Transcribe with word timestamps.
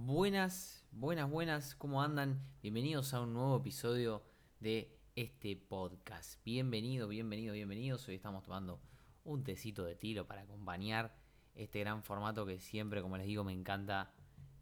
Buenas, 0.00 0.86
buenas, 0.92 1.28
buenas, 1.28 1.74
¿cómo 1.74 2.00
andan? 2.00 2.40
Bienvenidos 2.62 3.12
a 3.14 3.20
un 3.20 3.34
nuevo 3.34 3.56
episodio 3.56 4.22
de 4.60 4.96
este 5.16 5.56
podcast. 5.56 6.42
Bienvenido, 6.44 7.08
bienvenido, 7.08 7.52
bienvenidos. 7.52 8.06
Hoy 8.06 8.14
estamos 8.14 8.44
tomando 8.44 8.80
un 9.24 9.42
tecito 9.42 9.84
de 9.84 9.96
tiro 9.96 10.24
para 10.24 10.42
acompañar 10.42 11.16
este 11.56 11.80
gran 11.80 12.04
formato 12.04 12.46
que 12.46 12.60
siempre, 12.60 13.02
como 13.02 13.18
les 13.18 13.26
digo, 13.26 13.42
me 13.42 13.52
encanta 13.52 14.14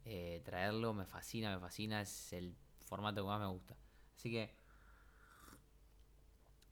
eh, 0.05 0.41
traerlo. 0.43 0.95
Me 0.95 1.05
fascina, 1.05 1.53
me 1.53 1.61
fascina. 1.61 2.01
Es 2.01 2.33
el 2.33 2.55
formato 2.87 3.21
que 3.21 3.27
más 3.27 3.39
me 3.39 3.47
gusta. 3.47 3.77
Así 4.15 4.31
que, 4.31 4.55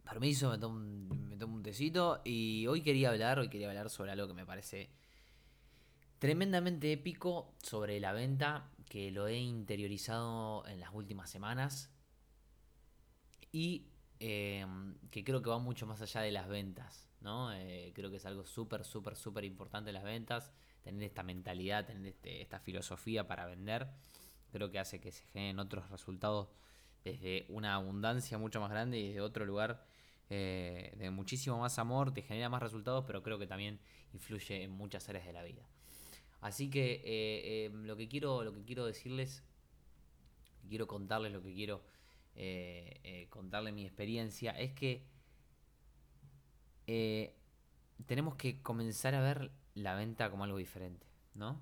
permiso, 0.03 0.49
me 0.49 0.57
tomo, 0.57 0.79
me 0.79 1.37
tomo 1.37 1.55
un 1.55 1.63
tecito. 1.63 2.19
Y 2.25 2.65
hoy 2.65 2.81
quería 2.81 3.11
hablar, 3.11 3.37
hoy 3.37 3.47
quería 3.47 3.69
hablar 3.69 3.91
sobre 3.91 4.11
algo 4.11 4.27
que 4.27 4.33
me 4.33 4.45
parece 4.45 4.89
tremendamente 6.19 6.91
épico 6.91 7.53
sobre 7.61 7.99
la 7.99 8.13
venta 8.13 8.71
que 8.89 9.11
lo 9.11 9.27
he 9.27 9.37
interiorizado 9.37 10.65
en 10.67 10.79
las 10.79 10.93
últimas 10.93 11.29
semanas 11.29 11.91
y 13.51 13.87
eh, 14.19 14.65
que 15.11 15.23
creo 15.23 15.41
que 15.41 15.49
va 15.49 15.59
mucho 15.59 15.85
más 15.85 16.01
allá 16.01 16.21
de 16.21 16.31
las 16.31 16.47
ventas, 16.47 17.09
¿no? 17.21 17.51
Eh, 17.53 17.91
creo 17.95 18.09
que 18.09 18.17
es 18.17 18.25
algo 18.25 18.45
súper, 18.45 18.85
súper, 18.85 19.15
súper 19.15 19.43
importante 19.43 19.91
las 19.91 20.03
ventas, 20.03 20.51
tener 20.81 21.03
esta 21.03 21.23
mentalidad, 21.23 21.85
tener 21.85 22.05
este, 22.07 22.41
esta 22.41 22.59
filosofía 22.59 23.27
para 23.27 23.45
vender, 23.45 23.87
creo 24.51 24.71
que 24.71 24.79
hace 24.79 25.01
que 25.01 25.11
se 25.11 25.25
generen 25.25 25.59
otros 25.59 25.89
resultados 25.89 26.49
desde 27.03 27.45
una 27.49 27.75
abundancia 27.75 28.37
mucho 28.37 28.59
más 28.61 28.71
grande 28.71 28.99
y 28.99 29.07
desde 29.09 29.21
otro 29.21 29.45
lugar 29.45 29.85
eh, 30.29 30.93
de 30.97 31.11
muchísimo 31.11 31.59
más 31.59 31.77
amor, 31.77 32.13
te 32.13 32.21
genera 32.21 32.49
más 32.49 32.61
resultados, 32.61 33.05
pero 33.05 33.21
creo 33.21 33.37
que 33.37 33.47
también 33.47 33.79
influye 34.13 34.63
en 34.63 34.71
muchas 34.71 35.07
áreas 35.09 35.25
de 35.25 35.33
la 35.33 35.43
vida. 35.43 35.67
Así 36.41 36.69
que 36.69 37.01
eh, 37.03 37.65
em, 37.65 37.85
lo, 37.85 37.95
que 37.95 38.07
quiero, 38.07 38.43
lo 38.43 38.53
que 38.53 38.63
quiero 38.63 38.85
decirles, 38.85 39.43
quiero 40.69 40.87
contarles 40.87 41.31
lo 41.31 41.41
que 41.41 41.53
quiero 41.53 41.83
eh, 42.35 42.99
eh, 43.03 43.27
contarles 43.29 43.73
mi 43.73 43.85
experiencia, 43.85 44.51
es 44.51 44.73
que 44.73 45.07
tenemos 48.05 48.35
que 48.35 48.61
comenzar 48.61 49.15
a 49.15 49.21
ver 49.21 49.51
la 49.73 49.95
venta 49.95 50.29
como 50.29 50.43
algo 50.43 50.57
diferente, 50.57 51.07
¿no? 51.33 51.59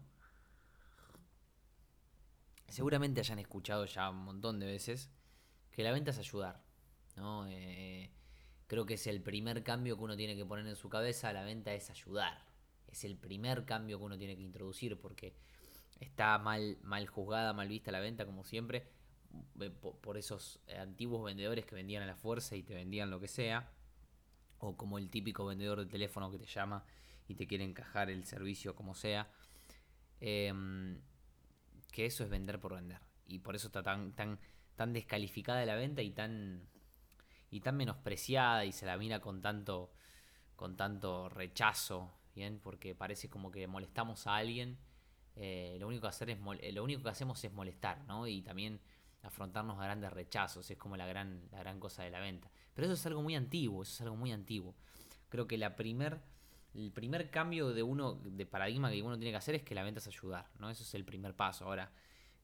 Seguramente 2.67 3.21
hayan 3.21 3.39
escuchado 3.39 3.85
ya 3.85 4.09
un 4.09 4.25
montón 4.25 4.59
de 4.59 4.65
veces 4.65 5.09
que 5.71 5.83
la 5.83 5.91
venta 5.93 6.11
es 6.11 6.17
ayudar, 6.17 6.61
¿no? 7.15 7.47
creo 8.67 8.85
que 8.85 8.95
es 8.95 9.07
el 9.07 9.21
primer 9.21 9.63
cambio 9.63 9.95
que 9.97 10.03
uno 10.03 10.17
tiene 10.17 10.35
que 10.35 10.45
poner 10.45 10.65
en 10.65 10.75
su 10.75 10.89
cabeza, 10.89 11.31
la 11.31 11.43
venta 11.43 11.73
es 11.73 11.89
ayudar 11.89 12.52
es 12.93 13.03
el 13.03 13.17
primer 13.17 13.65
cambio 13.65 13.97
que 13.97 14.05
uno 14.05 14.17
tiene 14.17 14.35
que 14.35 14.41
introducir 14.41 14.97
porque 14.97 15.35
está 15.99 16.37
mal, 16.37 16.77
mal 16.83 17.07
juzgada, 17.07 17.53
mal 17.53 17.67
vista 17.67 17.91
la 17.91 17.99
venta, 17.99 18.25
como 18.25 18.43
siempre, 18.43 18.87
eh, 19.59 19.69
por 19.69 20.17
esos 20.17 20.59
antiguos 20.79 21.23
vendedores 21.23 21.65
que 21.65 21.75
vendían 21.75 22.03
a 22.03 22.05
la 22.05 22.15
fuerza 22.15 22.55
y 22.55 22.63
te 22.63 22.75
vendían 22.75 23.09
lo 23.09 23.19
que 23.19 23.27
sea, 23.27 23.71
o 24.59 24.77
como 24.77 24.97
el 24.97 25.09
típico 25.09 25.45
vendedor 25.45 25.79
de 25.79 25.85
teléfono 25.87 26.31
que 26.31 26.37
te 26.37 26.45
llama 26.45 26.85
y 27.27 27.35
te 27.35 27.47
quiere 27.47 27.63
encajar 27.63 28.09
el 28.09 28.25
servicio 28.25 28.75
como 28.75 28.95
sea, 28.95 29.29
em, 30.19 31.01
que 31.91 32.05
eso 32.05 32.23
es 32.23 32.29
vender 32.29 32.59
por 32.59 32.75
vender. 32.75 32.99
Y 33.27 33.39
por 33.39 33.55
eso 33.55 33.67
está 33.67 33.83
tan, 33.83 34.13
tan, 34.13 34.39
tan 34.75 34.93
descalificada 34.93 35.65
la 35.65 35.75
venta 35.75 36.01
y 36.01 36.11
tan, 36.11 36.67
y 37.49 37.61
tan 37.61 37.77
menospreciada 37.77 38.65
y 38.65 38.71
se 38.71 38.85
la 38.85 38.97
mira 38.97 39.19
con 39.19 39.41
tanto, 39.41 39.91
con 40.55 40.75
tanto 40.75 41.29
rechazo 41.29 42.11
bien, 42.33 42.59
porque 42.59 42.95
parece 42.95 43.29
como 43.29 43.51
que 43.51 43.67
molestamos 43.67 44.27
a 44.27 44.35
alguien. 44.35 44.77
Eh, 45.35 45.77
lo 45.79 45.87
único 45.87 46.01
que 46.03 46.07
hacer 46.07 46.29
es 46.29 46.37
eh, 46.59 46.71
lo 46.71 46.83
único 46.83 47.01
que 47.03 47.09
hacemos 47.09 47.43
es 47.43 47.51
molestar, 47.51 48.03
¿no? 48.05 48.27
Y 48.27 48.41
también 48.41 48.79
afrontarnos 49.23 49.79
a 49.79 49.83
grandes 49.85 50.11
rechazos, 50.11 50.69
es 50.69 50.77
como 50.77 50.97
la 50.97 51.07
gran, 51.07 51.47
la 51.51 51.59
gran 51.59 51.79
cosa 51.79 52.03
de 52.03 52.11
la 52.11 52.19
venta. 52.19 52.51
Pero 52.73 52.85
eso 52.85 52.93
es 52.93 53.05
algo 53.05 53.21
muy 53.21 53.35
antiguo, 53.35 53.83
eso 53.83 53.93
es 53.93 54.01
algo 54.01 54.15
muy 54.15 54.31
antiguo. 54.31 54.75
Creo 55.29 55.47
que 55.47 55.57
la 55.57 55.75
primer, 55.75 56.19
el 56.73 56.91
primer 56.91 57.31
cambio 57.31 57.73
de 57.73 57.83
uno, 57.83 58.15
de 58.15 58.45
paradigma 58.45 58.91
que 58.91 59.01
uno 59.01 59.17
tiene 59.17 59.31
que 59.31 59.37
hacer 59.37 59.55
es 59.55 59.63
que 59.63 59.75
la 59.75 59.83
venta 59.83 59.99
es 59.99 60.07
ayudar, 60.07 60.49
¿no? 60.59 60.69
Eso 60.69 60.83
es 60.83 60.93
el 60.93 61.05
primer 61.05 61.35
paso. 61.35 61.65
Ahora, 61.65 61.91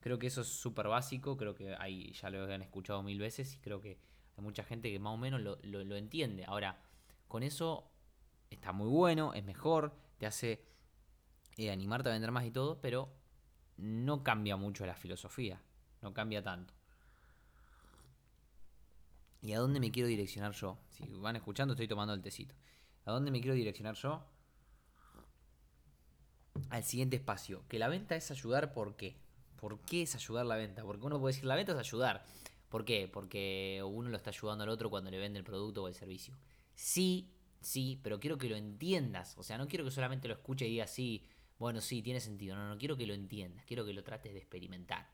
creo 0.00 0.18
que 0.18 0.26
eso 0.26 0.40
es 0.40 0.48
súper 0.48 0.88
básico, 0.88 1.36
creo 1.36 1.54
que 1.54 1.74
hay, 1.78 2.12
ya 2.12 2.30
lo 2.30 2.42
han 2.44 2.62
escuchado 2.62 3.02
mil 3.02 3.18
veces 3.18 3.54
y 3.54 3.58
creo 3.58 3.80
que 3.80 3.98
hay 4.36 4.42
mucha 4.42 4.64
gente 4.64 4.90
que 4.90 4.98
más 4.98 5.12
o 5.12 5.18
menos 5.18 5.40
lo, 5.40 5.58
lo 5.62 5.96
entiende. 5.96 6.44
Ahora, 6.46 6.80
con 7.28 7.42
eso 7.42 7.89
está 8.50 8.72
muy 8.72 8.88
bueno, 8.88 9.32
es 9.32 9.44
mejor, 9.44 9.94
te 10.18 10.26
hace 10.26 10.64
eh, 11.56 11.70
animarte 11.70 12.08
a 12.08 12.12
vender 12.12 12.32
más 12.32 12.44
y 12.44 12.50
todo, 12.50 12.80
pero 12.80 13.08
no 13.76 14.22
cambia 14.22 14.56
mucho 14.56 14.84
la 14.84 14.94
filosofía, 14.94 15.62
no 16.02 16.12
cambia 16.12 16.42
tanto. 16.42 16.74
¿Y 19.40 19.52
a 19.54 19.58
dónde 19.58 19.80
me 19.80 19.90
quiero 19.90 20.08
direccionar 20.08 20.52
yo? 20.52 20.78
Si 20.90 21.04
van 21.06 21.36
escuchando, 21.36 21.72
estoy 21.72 21.88
tomando 21.88 22.12
el 22.12 22.20
tecito. 22.20 22.54
¿A 23.06 23.12
dónde 23.12 23.30
me 23.30 23.40
quiero 23.40 23.54
direccionar 23.54 23.94
yo? 23.94 24.22
Al 26.68 26.84
siguiente 26.84 27.16
espacio. 27.16 27.64
Que 27.68 27.78
la 27.78 27.88
venta 27.88 28.16
es 28.16 28.30
ayudar, 28.30 28.74
¿por 28.74 28.96
qué? 28.96 29.16
¿Por 29.56 29.80
qué 29.80 30.02
es 30.02 30.14
ayudar 30.14 30.44
la 30.44 30.56
venta? 30.56 30.82
Porque 30.82 31.06
uno 31.06 31.18
puede 31.18 31.32
decir, 31.32 31.46
la 31.46 31.54
venta 31.54 31.72
es 31.72 31.78
ayudar. 31.78 32.26
¿Por 32.68 32.84
qué? 32.84 33.08
Porque 33.10 33.82
uno 33.82 34.10
lo 34.10 34.16
está 34.18 34.28
ayudando 34.28 34.64
al 34.64 34.70
otro 34.70 34.90
cuando 34.90 35.10
le 35.10 35.18
vende 35.18 35.38
el 35.38 35.44
producto 35.44 35.84
o 35.84 35.88
el 35.88 35.94
servicio. 35.94 36.36
Sí, 36.74 37.32
sí, 37.60 38.00
pero 38.02 38.20
quiero 38.20 38.38
que 38.38 38.48
lo 38.48 38.56
entiendas. 38.56 39.36
O 39.38 39.42
sea, 39.42 39.58
no 39.58 39.68
quiero 39.68 39.84
que 39.84 39.90
solamente 39.90 40.28
lo 40.28 40.34
escuche 40.34 40.66
y 40.66 40.70
diga 40.70 40.86
sí, 40.86 41.24
bueno, 41.58 41.80
sí, 41.80 42.02
tiene 42.02 42.20
sentido. 42.20 42.56
No, 42.56 42.68
no 42.68 42.78
quiero 42.78 42.96
que 42.96 43.06
lo 43.06 43.14
entiendas, 43.14 43.64
quiero 43.66 43.84
que 43.84 43.92
lo 43.92 44.02
trates 44.02 44.32
de 44.32 44.38
experimentar. 44.38 45.10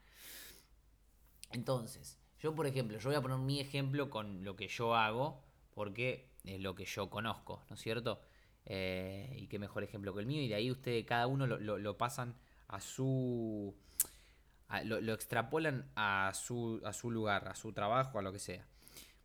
Entonces, 1.51 2.19
yo 2.41 2.55
por 2.55 2.67
ejemplo, 2.67 2.99
yo 2.99 3.09
voy 3.09 3.17
a 3.17 3.23
poner 3.23 3.39
mi 3.39 3.61
ejemplo 3.61 4.11
con 4.11 4.45
lo 4.45 4.57
que 4.57 4.69
yo 4.69 4.95
hago, 4.95 5.43
porque 5.75 6.31
es 6.45 6.61
lo 6.61 6.75
que 6.75 6.84
yo 6.84 7.11
conozco, 7.11 7.65
¿no 7.69 7.75
es 7.77 7.83
cierto? 7.83 8.21
Eh, 8.65 9.34
y 9.37 9.47
qué 9.47 9.59
mejor 9.59 9.84
ejemplo 9.84 10.15
que 10.15 10.21
el 10.21 10.27
mío, 10.27 10.43
y 10.43 10.49
de 10.49 10.55
ahí 10.55 10.71
ustedes, 10.71 11.05
cada 11.05 11.27
uno 11.27 11.47
lo, 11.47 11.99
pasan 11.99 12.37
a 12.69 12.81
su... 12.81 13.75
lo, 14.84 15.01
lo, 15.01 15.15
extrapolan 15.15 15.91
a 15.95 16.33
su, 16.34 16.81
a 16.84 16.93
su 16.93 17.11
lugar, 17.11 17.49
a 17.49 17.55
su 17.55 17.73
trabajo, 17.73 18.19
a 18.19 18.23
lo 18.23 18.33
que 18.33 18.39
sea. 18.39 18.67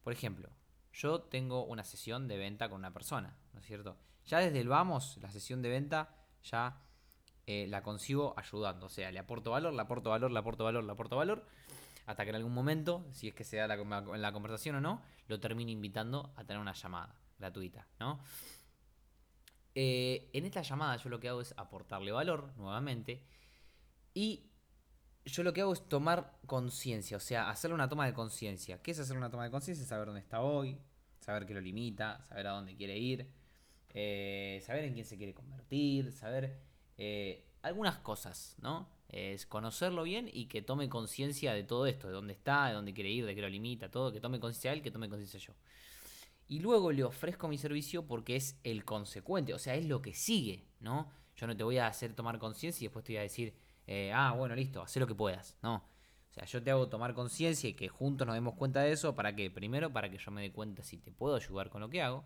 Por 0.03 0.13
ejemplo, 0.13 0.49
yo 0.93 1.21
tengo 1.21 1.65
una 1.65 1.83
sesión 1.83 2.27
de 2.27 2.37
venta 2.37 2.69
con 2.69 2.79
una 2.79 2.93
persona, 2.93 3.35
¿no 3.53 3.59
es 3.59 3.65
cierto? 3.65 3.97
Ya 4.25 4.39
desde 4.39 4.59
el 4.59 4.67
vamos, 4.67 5.17
la 5.21 5.31
sesión 5.31 5.61
de 5.61 5.69
venta, 5.69 6.15
ya 6.43 6.81
eh, 7.47 7.67
la 7.67 7.81
consigo 7.81 8.33
ayudando. 8.37 8.85
O 8.85 8.89
sea, 8.89 9.11
le 9.11 9.19
aporto 9.19 9.51
valor, 9.51 9.73
le 9.73 9.81
aporto 9.81 10.09
valor, 10.09 10.31
le 10.31 10.39
aporto 10.39 10.63
valor, 10.63 10.83
le 10.83 10.91
aporto 10.91 11.15
valor. 11.15 11.45
Hasta 12.05 12.23
que 12.23 12.29
en 12.29 12.35
algún 12.35 12.53
momento, 12.53 13.05
si 13.11 13.27
es 13.27 13.33
que 13.33 13.43
se 13.43 13.57
da 13.57 13.67
la, 13.67 13.77
la 13.77 14.31
conversación 14.31 14.75
o 14.75 14.81
no, 14.81 15.01
lo 15.27 15.39
termino 15.39 15.71
invitando 15.71 16.33
a 16.35 16.43
tener 16.43 16.61
una 16.61 16.73
llamada 16.73 17.15
gratuita, 17.39 17.87
¿no? 17.99 18.19
Eh, 19.73 20.29
en 20.33 20.45
esta 20.45 20.61
llamada 20.61 20.97
yo 20.97 21.09
lo 21.09 21.19
que 21.19 21.29
hago 21.29 21.39
es 21.39 21.53
aportarle 21.55 22.11
valor 22.11 22.51
nuevamente 22.57 23.23
y 24.13 24.50
yo 25.25 25.43
lo 25.43 25.53
que 25.53 25.61
hago 25.61 25.73
es 25.73 25.87
tomar 25.87 26.33
conciencia, 26.45 27.17
o 27.17 27.19
sea, 27.19 27.49
hacerle 27.49 27.75
una 27.75 27.87
toma 27.87 28.05
de 28.05 28.13
conciencia. 28.13 28.81
¿Qué 28.81 28.91
es 28.91 28.99
hacer 28.99 29.17
una 29.17 29.29
toma 29.29 29.43
de 29.43 29.51
conciencia? 29.51 29.85
Saber 29.85 30.07
dónde 30.07 30.21
está 30.21 30.41
hoy, 30.41 30.77
saber 31.19 31.45
qué 31.45 31.53
lo 31.53 31.61
limita, 31.61 32.23
saber 32.27 32.47
a 32.47 32.51
dónde 32.51 32.75
quiere 32.75 32.97
ir, 32.97 33.27
eh, 33.93 34.61
saber 34.65 34.85
en 34.85 34.93
quién 34.93 35.05
se 35.05 35.17
quiere 35.17 35.33
convertir, 35.33 36.11
saber 36.11 36.59
eh, 36.97 37.45
algunas 37.61 37.97
cosas, 37.99 38.55
¿no? 38.61 38.89
Es 39.09 39.45
conocerlo 39.45 40.03
bien 40.03 40.29
y 40.31 40.45
que 40.45 40.61
tome 40.61 40.89
conciencia 40.89 41.53
de 41.53 41.63
todo 41.63 41.85
esto, 41.85 42.07
de 42.07 42.13
dónde 42.13 42.33
está, 42.33 42.67
de 42.67 42.73
dónde 42.73 42.93
quiere 42.93 43.09
ir, 43.09 43.25
de 43.25 43.35
qué 43.35 43.41
lo 43.41 43.49
limita, 43.49 43.91
todo, 43.91 44.11
que 44.11 44.21
tome 44.21 44.39
conciencia 44.39 44.71
él, 44.71 44.81
que 44.81 44.91
tome 44.91 45.09
conciencia 45.09 45.39
yo. 45.39 45.53
Y 46.47 46.59
luego 46.59 46.91
le 46.91 47.03
ofrezco 47.03 47.47
mi 47.47 47.57
servicio 47.57 48.07
porque 48.07 48.35
es 48.35 48.57
el 48.63 48.85
consecuente, 48.85 49.53
o 49.53 49.59
sea, 49.59 49.75
es 49.75 49.85
lo 49.85 50.01
que 50.01 50.13
sigue, 50.13 50.65
¿no? 50.79 51.11
Yo 51.35 51.47
no 51.47 51.55
te 51.55 51.63
voy 51.63 51.77
a 51.77 51.87
hacer 51.87 52.13
tomar 52.13 52.39
conciencia 52.39 52.85
y 52.85 52.87
después 52.87 53.05
te 53.05 53.13
voy 53.13 53.19
a 53.19 53.21
decir, 53.21 53.53
eh, 53.87 54.11
ah, 54.13 54.33
bueno, 54.33 54.55
listo, 54.55 54.81
haz 54.81 54.95
lo 54.97 55.07
que 55.07 55.15
puedas. 55.15 55.57
No. 55.61 55.75
O 55.75 56.33
sea, 56.33 56.45
yo 56.45 56.63
te 56.63 56.71
hago 56.71 56.87
tomar 56.87 57.13
conciencia 57.13 57.69
y 57.69 57.73
que 57.73 57.89
juntos 57.89 58.25
nos 58.25 58.35
demos 58.35 58.55
cuenta 58.55 58.81
de 58.81 58.93
eso. 58.93 59.15
¿Para 59.15 59.35
qué? 59.35 59.51
Primero, 59.51 59.91
para 59.91 60.09
que 60.09 60.17
yo 60.17 60.31
me 60.31 60.41
dé 60.41 60.51
cuenta 60.51 60.83
si 60.83 60.97
te 60.97 61.11
puedo 61.11 61.35
ayudar 61.35 61.69
con 61.69 61.81
lo 61.81 61.89
que 61.89 62.01
hago. 62.01 62.23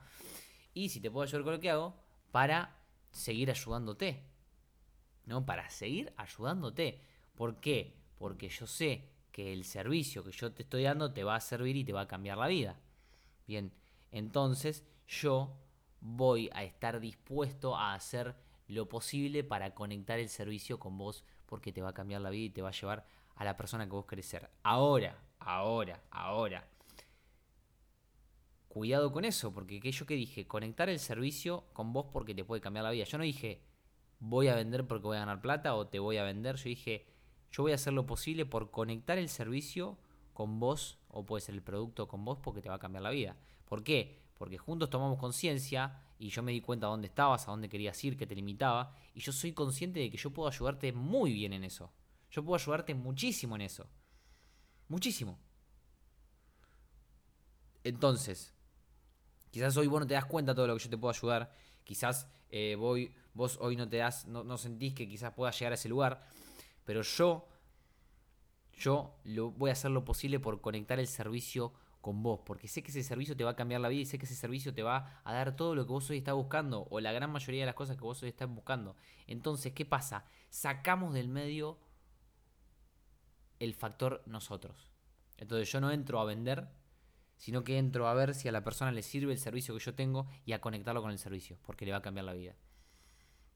Y 0.73 0.89
si 0.89 0.99
te 0.99 1.09
puedo 1.09 1.23
ayudar 1.23 1.43
con 1.43 1.53
lo 1.53 1.59
que 1.59 1.71
hago, 1.71 1.95
para 2.31 2.77
seguir 3.11 3.49
ayudándote. 3.49 4.23
¿No? 5.25 5.45
Para 5.45 5.69
seguir 5.71 6.13
ayudándote. 6.17 7.01
¿Por 7.33 7.59
qué? 7.59 7.97
Porque 8.19 8.49
yo 8.49 8.67
sé 8.67 9.09
que 9.31 9.51
el 9.51 9.65
servicio 9.65 10.23
que 10.23 10.31
yo 10.31 10.53
te 10.53 10.63
estoy 10.63 10.83
dando 10.83 11.11
te 11.11 11.23
va 11.23 11.35
a 11.35 11.41
servir 11.41 11.75
y 11.75 11.83
te 11.83 11.93
va 11.93 12.01
a 12.01 12.07
cambiar 12.07 12.37
la 12.37 12.47
vida. 12.47 12.79
Bien, 13.47 13.73
entonces 14.11 14.85
yo 15.07 15.57
voy 15.99 16.49
a 16.53 16.63
estar 16.63 16.99
dispuesto 16.99 17.75
a 17.75 17.95
hacer 17.95 18.35
lo 18.67 18.87
posible 18.87 19.43
para 19.43 19.73
conectar 19.73 20.19
el 20.19 20.29
servicio 20.29 20.79
con 20.79 20.97
vos 20.97 21.25
porque 21.45 21.71
te 21.71 21.81
va 21.81 21.89
a 21.89 21.93
cambiar 21.93 22.21
la 22.21 22.29
vida 22.29 22.45
y 22.45 22.49
te 22.49 22.61
va 22.61 22.69
a 22.69 22.73
llevar 22.73 23.05
a 23.35 23.43
la 23.43 23.57
persona 23.57 23.85
que 23.85 23.91
vos 23.91 24.05
querés 24.05 24.25
ser. 24.25 24.49
Ahora, 24.63 25.17
ahora, 25.39 26.01
ahora. 26.11 26.67
Cuidado 28.67 29.11
con 29.11 29.23
eso, 29.23 29.53
porque 29.53 29.79
yo 29.79 30.05
que 30.05 30.15
dije, 30.15 30.47
conectar 30.47 30.89
el 30.89 30.99
servicio 30.99 31.63
con 31.73 31.93
vos 31.93 32.07
porque 32.11 32.35
te 32.35 32.43
puede 32.43 32.61
cambiar 32.61 32.83
la 32.83 32.91
vida. 32.91 33.05
Yo 33.05 33.17
no 33.17 33.23
dije, 33.23 33.61
voy 34.19 34.47
a 34.47 34.55
vender 34.55 34.85
porque 34.85 35.05
voy 35.05 35.17
a 35.17 35.21
ganar 35.21 35.41
plata 35.41 35.75
o 35.75 35.87
te 35.87 35.99
voy 35.99 36.17
a 36.17 36.23
vender. 36.23 36.57
Yo 36.57 36.69
dije, 36.69 37.05
yo 37.51 37.63
voy 37.63 37.71
a 37.71 37.75
hacer 37.75 37.93
lo 37.93 38.05
posible 38.05 38.45
por 38.45 38.71
conectar 38.71 39.17
el 39.17 39.29
servicio 39.29 39.97
con 40.33 40.59
vos, 40.59 40.99
o 41.07 41.25
puede 41.25 41.41
ser 41.41 41.55
el 41.55 41.61
producto 41.61 42.09
con 42.09 42.25
vos, 42.25 42.37
porque 42.41 42.61
te 42.61 42.67
va 42.67 42.75
a 42.75 42.79
cambiar 42.79 43.03
la 43.03 43.11
vida. 43.11 43.37
¿Por 43.63 43.83
qué? 43.83 44.19
Porque 44.37 44.57
juntos 44.57 44.89
tomamos 44.89 45.17
conciencia 45.17 46.01
y 46.17 46.29
yo 46.29 46.41
me 46.43 46.51
di 46.51 46.61
cuenta 46.61 46.87
dónde 46.87 47.07
estabas, 47.07 47.47
a 47.47 47.51
dónde 47.51 47.69
querías 47.69 48.01
ir, 48.03 48.17
qué 48.17 48.25
te 48.25 48.35
limitaba, 48.35 48.95
y 49.13 49.19
yo 49.19 49.31
soy 49.31 49.53
consciente 49.53 49.99
de 49.99 50.09
que 50.09 50.17
yo 50.17 50.31
puedo 50.31 50.47
ayudarte 50.47 50.91
muy 50.93 51.33
bien 51.33 51.53
en 51.53 51.63
eso. 51.63 51.91
Yo 52.31 52.43
puedo 52.43 52.55
ayudarte 52.55 52.93
muchísimo 52.93 53.55
en 53.55 53.61
eso. 53.61 53.87
Muchísimo. 54.87 55.39
Entonces, 57.83 58.53
quizás 59.51 59.77
hoy 59.77 59.87
vos 59.87 60.01
no 60.01 60.07
te 60.07 60.15
das 60.15 60.25
cuenta 60.25 60.53
de 60.53 60.55
todo 60.55 60.67
lo 60.67 60.75
que 60.75 60.83
yo 60.83 60.89
te 60.89 60.97
puedo 60.97 61.13
ayudar. 61.13 61.51
Quizás 61.83 62.27
eh, 62.49 62.75
voy, 62.75 63.13
vos 63.33 63.57
hoy 63.61 63.75
no 63.75 63.87
te 63.87 63.97
das, 63.97 64.25
no, 64.25 64.43
no 64.43 64.57
sentís 64.57 64.93
que 64.93 65.07
quizás 65.07 65.33
puedas 65.33 65.57
llegar 65.59 65.73
a 65.73 65.75
ese 65.75 65.89
lugar. 65.89 66.25
Pero 66.83 67.01
yo, 67.01 67.47
yo 68.73 69.15
lo, 69.23 69.51
voy 69.51 69.69
a 69.69 69.73
hacer 69.73 69.91
lo 69.91 70.05
posible 70.05 70.39
por 70.39 70.61
conectar 70.61 70.99
el 70.99 71.07
servicio 71.07 71.73
con 72.05 72.21
vos, 72.21 72.39
porque 72.45 72.67
sé 72.67 72.83
que 72.83 72.91
ese 72.91 73.01
servicio 73.01 73.35
te 73.35 73.43
va 73.43 73.49
a 73.49 73.55
cambiar 73.55 73.81
la 73.81 73.89
vida 73.89 74.01
y 74.01 74.05
sé 74.05 74.19
que 74.19 74.25
ese 74.25 74.35
servicio 74.35 74.71
te 74.75 74.83
va 74.83 75.21
a 75.23 75.33
dar 75.33 75.55
todo 75.55 75.73
lo 75.73 75.87
que 75.87 75.91
vos 75.91 76.07
hoy 76.11 76.19
estás 76.19 76.35
buscando, 76.35 76.85
o 76.91 76.99
la 76.99 77.11
gran 77.11 77.31
mayoría 77.31 77.63
de 77.63 77.65
las 77.65 77.73
cosas 77.73 77.97
que 77.97 78.03
vos 78.03 78.21
hoy 78.21 78.29
estás 78.29 78.47
buscando. 78.47 78.95
Entonces, 79.25 79.73
¿qué 79.73 79.85
pasa? 79.85 80.23
Sacamos 80.51 81.15
del 81.15 81.29
medio 81.29 81.79
el 83.57 83.73
factor 83.73 84.21
nosotros. 84.27 84.91
Entonces 85.37 85.71
yo 85.71 85.81
no 85.81 85.89
entro 85.89 86.19
a 86.19 86.25
vender, 86.25 86.67
sino 87.37 87.63
que 87.63 87.79
entro 87.79 88.07
a 88.07 88.13
ver 88.13 88.35
si 88.35 88.47
a 88.47 88.51
la 88.51 88.63
persona 88.63 88.91
le 88.91 89.01
sirve 89.01 89.33
el 89.33 89.39
servicio 89.39 89.73
que 89.75 89.83
yo 89.83 89.95
tengo 89.95 90.27
y 90.45 90.51
a 90.51 90.61
conectarlo 90.61 91.01
con 91.01 91.09
el 91.09 91.17
servicio, 91.17 91.57
porque 91.63 91.87
le 91.87 91.91
va 91.91 91.97
a 91.97 92.03
cambiar 92.03 92.25
la 92.25 92.33
vida. 92.33 92.55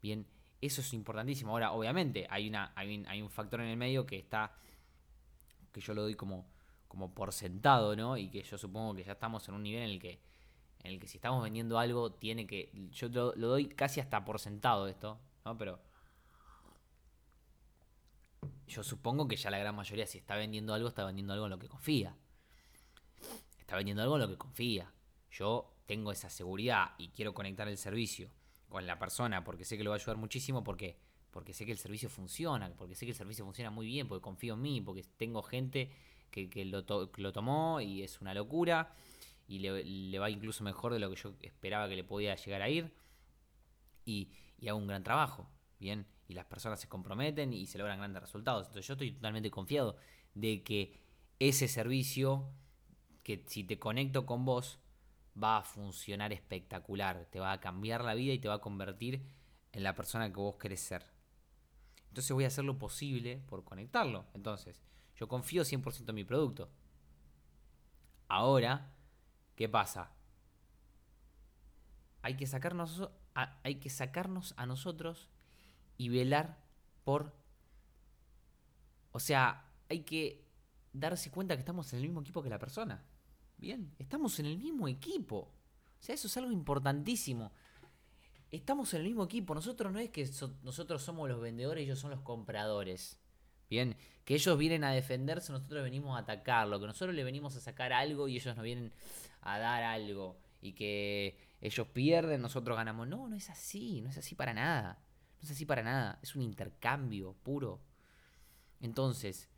Bien, 0.01 0.25
eso 0.59 0.81
es 0.81 0.91
importantísimo. 0.95 1.51
Ahora, 1.51 1.71
obviamente, 1.73 2.25
hay, 2.31 2.49
una, 2.49 2.73
hay, 2.75 3.21
un, 3.21 3.29
factor 3.29 3.61
en 3.61 3.67
el 3.67 3.77
medio 3.77 4.07
que 4.07 4.17
está, 4.17 4.55
que 5.71 5.81
yo 5.81 5.93
lo 5.93 6.01
doy 6.01 6.15
como, 6.15 6.47
como 6.89 7.13
por 7.13 7.31
sentado, 7.31 7.95
¿no? 7.95 8.17
Y 8.17 8.29
que 8.29 8.43
yo 8.43 8.57
supongo 8.57 8.95
que 8.95 9.03
ya 9.03 9.13
estamos 9.13 9.47
en 9.47 9.53
un 9.53 9.63
nivel 9.63 9.83
en 9.83 9.89
el 9.91 9.99
que, 10.01 10.19
en 10.83 10.91
el 10.91 10.99
que 10.99 11.07
si 11.07 11.17
estamos 11.17 11.41
vendiendo 11.41 11.79
algo, 11.79 12.11
tiene 12.11 12.45
que, 12.45 12.71
yo 12.91 13.07
lo, 13.09 13.31
doy 13.35 13.69
casi 13.69 14.01
hasta 14.01 14.25
por 14.25 14.39
sentado 14.39 14.87
esto, 14.87 15.19
¿no? 15.45 15.57
Pero 15.57 15.79
yo 18.67 18.83
supongo 18.83 19.27
que 19.27 19.35
ya 19.35 19.51
la 19.51 19.59
gran 19.59 19.75
mayoría, 19.75 20.07
si 20.07 20.17
está 20.17 20.35
vendiendo 20.35 20.73
algo, 20.73 20.89
está 20.89 21.05
vendiendo 21.05 21.31
algo 21.31 21.45
en 21.45 21.51
lo 21.51 21.59
que 21.59 21.69
confía. 21.69 22.17
Está 23.59 23.77
vendiendo 23.77 24.01
algo 24.01 24.15
en 24.15 24.21
lo 24.23 24.27
que 24.27 24.37
confía. 24.37 24.91
Yo 25.31 25.71
tengo 25.85 26.11
esa 26.11 26.29
seguridad 26.29 26.95
y 26.97 27.09
quiero 27.09 27.35
conectar 27.35 27.67
el 27.67 27.77
servicio 27.77 28.31
con 28.67 28.87
la 28.87 28.97
persona 28.97 29.43
porque 29.43 29.63
sé 29.63 29.77
que 29.77 29.83
lo 29.83 29.91
va 29.91 29.95
a 29.95 29.99
ayudar 29.99 30.17
muchísimo 30.17 30.63
porque 30.63 30.97
porque 31.31 31.53
sé 31.53 31.63
que 31.63 31.71
el 31.71 31.77
servicio 31.77 32.09
funciona, 32.09 32.73
porque 32.75 32.95
sé 32.95 33.05
que 33.05 33.11
el 33.11 33.17
servicio 33.17 33.45
funciona 33.45 33.69
muy 33.69 33.85
bien, 33.85 34.07
porque 34.07 34.23
confío 34.23 34.55
en 34.55 34.61
mí, 34.63 34.81
porque 34.81 35.03
tengo 35.03 35.43
gente 35.43 35.91
que, 36.29 36.65
lo, 36.65 36.83
tomó 37.33 37.81
y 37.81 38.03
es 38.03 38.21
una 38.21 38.33
locura 38.33 38.93
y 39.47 39.59
le, 39.59 40.19
va 40.19 40.29
incluso 40.29 40.63
mejor 40.63 40.93
de 40.93 40.99
lo 40.99 41.09
que 41.09 41.15
yo 41.15 41.33
esperaba 41.41 41.87
que 41.89 41.95
le 41.95 42.03
podía 42.03 42.35
llegar 42.35 42.61
a 42.61 42.69
ir 42.69 42.93
y, 44.05 44.31
y 44.57 44.67
hago 44.67 44.77
un 44.77 44.87
gran 44.87 45.03
trabajo, 45.03 45.49
¿bien? 45.79 46.05
Y 46.27 46.33
las 46.33 46.45
personas 46.45 46.79
se 46.79 46.87
comprometen 46.87 47.53
y 47.53 47.65
se 47.65 47.77
logran 47.77 47.97
grandes 47.97 48.21
resultados. 48.21 48.67
Entonces 48.67 48.87
yo 48.87 48.93
estoy 48.93 49.11
totalmente 49.11 49.49
confiado 49.49 49.97
de 50.35 50.63
que 50.63 50.99
ese 51.39 51.67
servicio, 51.67 52.51
que 53.23 53.43
si 53.47 53.63
te 53.63 53.79
conecto 53.79 54.25
con 54.25 54.45
vos, 54.45 54.79
va 55.41 55.57
a 55.57 55.63
funcionar 55.63 56.33
espectacular, 56.33 57.27
te 57.31 57.39
va 57.39 57.51
a 57.53 57.59
cambiar 57.59 58.03
la 58.03 58.13
vida 58.13 58.33
y 58.33 58.39
te 58.39 58.47
va 58.47 58.55
a 58.55 58.61
convertir 58.61 59.25
en 59.71 59.83
la 59.83 59.95
persona 59.95 60.29
que 60.29 60.39
vos 60.39 60.57
querés 60.57 60.81
ser. 60.81 61.05
Entonces 62.09 62.31
voy 62.31 62.43
a 62.43 62.47
hacer 62.47 62.65
lo 62.65 62.77
posible 62.77 63.41
por 63.47 63.63
conectarlo. 63.63 64.25
Entonces, 64.33 64.81
yo 65.19 65.27
confío 65.27 65.63
100% 65.63 66.09
en 66.09 66.15
mi 66.15 66.23
producto. 66.23 66.69
Ahora, 68.29 68.93
¿qué 69.55 69.67
pasa? 69.67 70.13
Hay 72.21 72.37
que 72.37 72.47
sacarnos 72.47 73.09
a, 73.35 73.59
hay 73.63 73.75
que 73.75 73.89
sacarnos 73.89 74.53
a 74.55 74.65
nosotros 74.65 75.27
y 75.97 76.07
velar 76.07 76.63
por 77.03 77.37
o 79.11 79.19
sea, 79.19 79.69
hay 79.89 80.03
que 80.03 80.45
darse 80.93 81.31
cuenta 81.31 81.55
que 81.55 81.59
estamos 81.59 81.91
en 81.91 81.99
el 81.99 82.05
mismo 82.05 82.21
equipo 82.21 82.41
que 82.41 82.49
la 82.49 82.59
persona. 82.59 83.03
Bien, 83.57 83.93
estamos 83.99 84.39
en 84.39 84.45
el 84.45 84.57
mismo 84.57 84.87
equipo. 84.87 85.37
O 85.99 86.01
sea, 86.01 86.15
eso 86.15 86.27
es 86.27 86.37
algo 86.37 86.51
importantísimo. 86.51 87.51
Estamos 88.51 88.93
en 88.93 89.01
el 89.01 89.07
mismo 89.07 89.25
equipo. 89.25 89.53
Nosotros 89.53 89.91
no 89.91 89.99
es 89.99 90.09
que 90.11 90.29
nosotros 90.63 91.03
somos 91.03 91.27
los 91.27 91.41
vendedores 91.41 91.81
y 91.81 91.85
ellos 91.85 91.99
son 91.99 92.11
los 92.11 92.21
compradores. 92.21 93.18
Bien, 93.69 93.95
que 94.25 94.35
ellos 94.35 94.57
vienen 94.57 94.83
a 94.83 94.91
defenderse, 94.91 95.51
nosotros 95.51 95.83
venimos 95.83 96.15
a 96.15 96.21
atacarlo. 96.21 96.79
Que 96.79 96.87
nosotros 96.87 97.15
le 97.15 97.23
venimos 97.23 97.55
a 97.55 97.61
sacar 97.61 97.93
algo 97.93 98.27
y 98.27 98.35
ellos 98.35 98.55
nos 98.55 98.63
vienen 98.63 98.91
a 99.41 99.59
dar 99.59 99.83
algo. 99.83 100.39
Y 100.61 100.73
que 100.73 101.37
ellos 101.61 101.87
pierden, 101.87 102.41
nosotros 102.41 102.75
ganamos. 102.75 103.07
No, 103.07 103.27
no 103.27 103.35
es 103.35 103.49
así. 103.49 104.01
No 104.01 104.09
es 104.09 104.17
así 104.17 104.35
para 104.35 104.53
nada. 104.53 104.99
No 105.39 105.45
es 105.45 105.51
así 105.51 105.65
para 105.65 105.83
nada. 105.83 106.19
Es 106.21 106.35
un 106.35 106.41
intercambio 106.41 107.33
puro. 107.43 107.81
Entonces, 108.81 109.49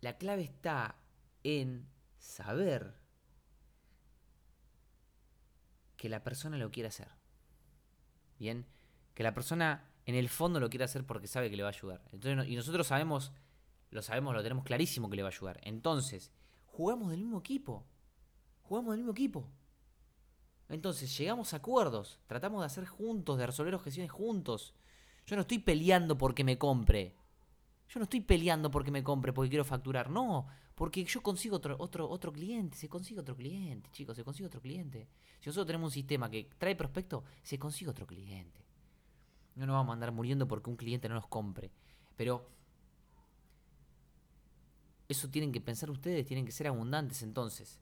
la 0.00 0.16
clave 0.16 0.42
está 0.42 0.96
en 1.42 1.88
saber 2.18 2.94
que 5.96 6.08
la 6.08 6.22
persona 6.22 6.56
lo 6.56 6.70
quiere 6.70 6.88
hacer. 6.88 7.08
Bien, 8.38 8.66
que 9.14 9.22
la 9.22 9.34
persona 9.34 9.90
en 10.06 10.14
el 10.14 10.28
fondo 10.28 10.60
lo 10.60 10.70
quiere 10.70 10.84
hacer 10.84 11.04
porque 11.04 11.26
sabe 11.26 11.50
que 11.50 11.56
le 11.56 11.64
va 11.64 11.68
a 11.68 11.72
ayudar. 11.72 12.00
Entonces, 12.12 12.48
y 12.48 12.54
nosotros 12.54 12.86
sabemos, 12.86 13.32
lo 13.90 14.02
sabemos, 14.02 14.34
lo 14.34 14.42
tenemos 14.42 14.64
clarísimo 14.64 15.10
que 15.10 15.16
le 15.16 15.22
va 15.22 15.28
a 15.28 15.32
ayudar. 15.32 15.60
Entonces, 15.64 16.30
jugamos 16.64 17.10
del 17.10 17.20
mismo 17.20 17.40
equipo. 17.40 17.84
Jugamos 18.62 18.92
del 18.92 19.00
mismo 19.00 19.12
equipo. 19.12 19.50
Entonces, 20.68 21.16
llegamos 21.18 21.52
a 21.52 21.56
acuerdos. 21.56 22.20
Tratamos 22.28 22.62
de 22.62 22.66
hacer 22.66 22.86
juntos, 22.86 23.36
de 23.36 23.46
resolver 23.46 23.74
objeciones 23.74 24.12
juntos. 24.12 24.74
Yo 25.26 25.34
no 25.34 25.42
estoy 25.42 25.58
peleando 25.58 26.16
porque 26.16 26.44
me 26.44 26.56
compre. 26.56 27.16
Yo 27.88 27.98
no 27.98 28.04
estoy 28.04 28.20
peleando 28.20 28.70
porque 28.70 28.92
me 28.92 29.02
compre, 29.02 29.32
porque 29.32 29.50
quiero 29.50 29.64
facturar. 29.64 30.08
No, 30.08 30.46
porque 30.76 31.04
yo 31.04 31.20
consigo 31.20 31.56
otro, 31.56 31.74
otro, 31.80 32.08
otro 32.08 32.32
cliente. 32.32 32.76
Se 32.76 32.88
consigue 32.88 33.20
otro 33.20 33.34
cliente, 33.34 33.90
chicos, 33.90 34.14
se 34.14 34.22
consigue 34.22 34.46
otro 34.46 34.60
cliente. 34.60 35.08
Si 35.40 35.48
nosotros 35.48 35.66
tenemos 35.66 35.88
un 35.88 35.94
sistema 35.94 36.30
que 36.30 36.48
trae 36.58 36.76
prospecto, 36.76 37.24
se 37.42 37.58
consigue 37.58 37.90
otro 37.90 38.06
cliente. 38.06 38.65
No 39.56 39.66
nos 39.66 39.74
vamos 39.74 39.90
a 39.90 39.94
andar 39.94 40.12
muriendo 40.12 40.46
porque 40.46 40.70
un 40.70 40.76
cliente 40.76 41.08
no 41.08 41.16
nos 41.16 41.26
compre. 41.26 41.72
Pero 42.16 42.48
eso 45.08 45.28
tienen 45.28 45.52
que 45.52 45.60
pensar 45.60 45.90
ustedes, 45.90 46.26
tienen 46.26 46.46
que 46.46 46.52
ser 46.52 46.68
abundantes 46.68 47.22
entonces. 47.22 47.80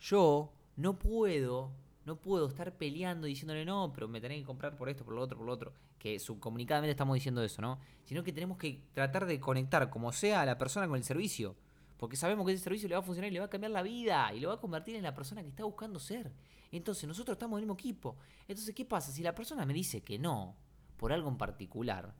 Yo 0.00 0.52
no 0.76 0.98
puedo 0.98 1.72
no 2.06 2.20
puedo 2.20 2.46
estar 2.46 2.76
peleando 2.76 3.26
diciéndole 3.26 3.64
no, 3.64 3.92
pero 3.92 4.06
me 4.06 4.20
tenés 4.20 4.38
que 4.38 4.44
comprar 4.44 4.76
por 4.76 4.88
esto, 4.88 5.04
por 5.04 5.14
lo 5.14 5.22
otro, 5.22 5.36
por 5.36 5.46
lo 5.46 5.52
otro. 5.52 5.74
Que 5.98 6.20
subcomunicadamente 6.20 6.92
estamos 6.92 7.14
diciendo 7.14 7.42
eso, 7.42 7.60
¿no? 7.60 7.80
Sino 8.04 8.22
que 8.22 8.32
tenemos 8.32 8.56
que 8.58 8.80
tratar 8.94 9.26
de 9.26 9.40
conectar 9.40 9.90
como 9.90 10.12
sea 10.12 10.42
a 10.42 10.46
la 10.46 10.56
persona 10.56 10.86
con 10.86 10.96
el 10.96 11.02
servicio. 11.02 11.56
Porque 11.96 12.14
sabemos 12.14 12.46
que 12.46 12.52
ese 12.52 12.62
servicio 12.62 12.88
le 12.88 12.94
va 12.94 13.00
a 13.00 13.04
funcionar 13.04 13.30
y 13.30 13.34
le 13.34 13.40
va 13.40 13.46
a 13.46 13.50
cambiar 13.50 13.72
la 13.72 13.82
vida 13.82 14.32
y 14.32 14.38
lo 14.38 14.48
va 14.48 14.54
a 14.54 14.60
convertir 14.60 14.94
en 14.94 15.02
la 15.02 15.14
persona 15.14 15.42
que 15.42 15.48
está 15.48 15.64
buscando 15.64 15.98
ser. 15.98 16.32
Entonces 16.70 17.08
nosotros 17.08 17.34
estamos 17.34 17.58
en 17.58 17.64
el 17.64 17.66
mismo 17.66 17.74
equipo. 17.74 18.16
Entonces, 18.46 18.72
¿qué 18.72 18.84
pasa? 18.84 19.10
Si 19.10 19.22
la 19.22 19.34
persona 19.34 19.66
me 19.66 19.74
dice 19.74 20.02
que 20.02 20.16
no, 20.16 20.54
por 20.96 21.12
algo 21.12 21.28
en 21.28 21.38
particular, 21.38 22.14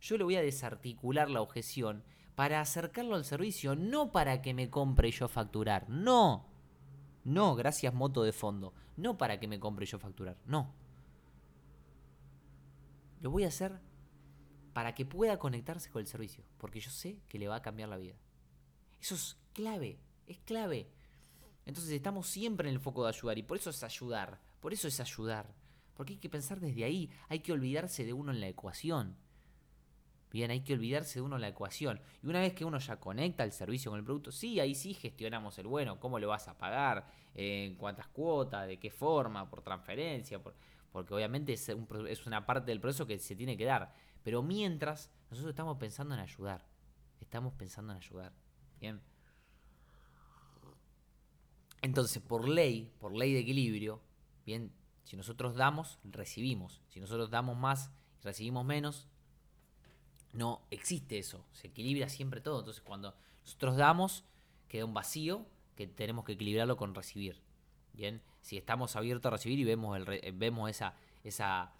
yo 0.00 0.16
le 0.16 0.24
voy 0.24 0.36
a 0.36 0.42
desarticular 0.42 1.30
la 1.30 1.40
objeción 1.40 2.04
para 2.34 2.60
acercarlo 2.60 3.16
al 3.16 3.24
servicio, 3.24 3.74
no 3.74 4.12
para 4.12 4.42
que 4.42 4.54
me 4.54 4.70
compre 4.70 5.10
yo 5.10 5.26
facturar. 5.26 5.88
No. 5.88 6.46
No, 7.24 7.56
gracias 7.56 7.92
moto 7.92 8.22
de 8.22 8.32
fondo. 8.32 8.74
No 8.96 9.18
para 9.18 9.40
que 9.40 9.48
me 9.48 9.58
compre 9.58 9.86
yo 9.86 9.98
facturar. 9.98 10.36
No. 10.46 10.72
Lo 13.20 13.30
voy 13.30 13.44
a 13.44 13.48
hacer 13.48 13.80
para 14.72 14.94
que 14.94 15.04
pueda 15.04 15.38
conectarse 15.38 15.90
con 15.90 16.00
el 16.00 16.06
servicio. 16.06 16.44
Porque 16.58 16.78
yo 16.78 16.90
sé 16.90 17.18
que 17.28 17.38
le 17.38 17.48
va 17.48 17.56
a 17.56 17.62
cambiar 17.62 17.88
la 17.88 17.96
vida. 17.96 18.14
Eso 19.00 19.16
es 19.16 19.36
clave. 19.52 19.98
Es 20.26 20.38
clave. 20.38 20.88
Entonces 21.66 21.92
estamos 21.92 22.28
siempre 22.28 22.68
en 22.68 22.74
el 22.74 22.80
foco 22.80 23.02
de 23.02 23.08
ayudar. 23.08 23.36
Y 23.36 23.42
por 23.42 23.56
eso 23.56 23.70
es 23.70 23.82
ayudar. 23.82 24.40
Por 24.60 24.72
eso 24.72 24.86
es 24.86 25.00
ayudar. 25.00 25.52
Porque 25.98 26.12
hay 26.12 26.18
que 26.20 26.30
pensar 26.30 26.60
desde 26.60 26.84
ahí. 26.84 27.10
Hay 27.28 27.40
que 27.40 27.50
olvidarse 27.50 28.04
de 28.04 28.12
uno 28.12 28.30
en 28.30 28.40
la 28.40 28.46
ecuación. 28.46 29.16
Bien, 30.30 30.52
hay 30.52 30.60
que 30.60 30.74
olvidarse 30.74 31.18
de 31.18 31.22
uno 31.22 31.38
la 31.38 31.48
ecuación. 31.48 32.00
Y 32.22 32.28
una 32.28 32.38
vez 32.38 32.54
que 32.54 32.64
uno 32.64 32.78
ya 32.78 33.00
conecta 33.00 33.42
el 33.42 33.50
servicio 33.50 33.90
con 33.90 33.98
el 33.98 34.04
producto, 34.04 34.30
sí, 34.30 34.60
ahí 34.60 34.76
sí 34.76 34.94
gestionamos 34.94 35.58
el 35.58 35.66
bueno, 35.66 35.98
cómo 35.98 36.20
lo 36.20 36.28
vas 36.28 36.46
a 36.46 36.56
pagar, 36.56 37.10
en 37.34 37.74
cuántas 37.74 38.06
cuotas, 38.06 38.68
de 38.68 38.78
qué 38.78 38.90
forma, 38.92 39.50
por 39.50 39.60
transferencia, 39.62 40.40
porque 40.92 41.14
obviamente 41.14 41.54
es, 41.54 41.68
es 41.68 42.26
una 42.26 42.46
parte 42.46 42.70
del 42.70 42.80
proceso 42.80 43.04
que 43.04 43.18
se 43.18 43.34
tiene 43.34 43.56
que 43.56 43.64
dar. 43.64 43.92
Pero 44.22 44.40
mientras, 44.40 45.10
nosotros 45.30 45.50
estamos 45.50 45.78
pensando 45.78 46.14
en 46.14 46.20
ayudar. 46.20 46.64
Estamos 47.18 47.54
pensando 47.54 47.92
en 47.92 47.96
ayudar. 47.96 48.32
Bien. 48.78 49.00
Entonces, 51.82 52.22
por 52.22 52.48
ley, 52.48 52.92
por 53.00 53.16
ley 53.16 53.32
de 53.32 53.40
equilibrio, 53.40 54.00
bien, 54.46 54.72
si 55.08 55.16
nosotros 55.16 55.54
damos, 55.54 55.98
recibimos. 56.04 56.82
Si 56.88 57.00
nosotros 57.00 57.30
damos 57.30 57.56
más 57.56 57.90
y 58.20 58.24
recibimos 58.24 58.66
menos, 58.66 59.08
no 60.34 60.60
existe 60.70 61.16
eso, 61.16 61.46
se 61.52 61.68
equilibra 61.68 62.10
siempre 62.10 62.42
todo. 62.42 62.58
Entonces 62.58 62.82
cuando 62.82 63.14
nosotros 63.40 63.78
damos, 63.78 64.24
queda 64.68 64.84
un 64.84 64.92
vacío 64.92 65.46
que 65.76 65.86
tenemos 65.86 66.26
que 66.26 66.32
equilibrarlo 66.32 66.76
con 66.76 66.94
recibir. 66.94 67.40
Bien, 67.94 68.20
si 68.42 68.58
estamos 68.58 68.96
abiertos 68.96 69.30
a 69.30 69.36
recibir 69.36 69.58
y 69.58 69.64
vemos, 69.64 69.96
el, 69.96 70.32
vemos 70.34 70.68
esa, 70.68 70.94
esa, 71.24 71.72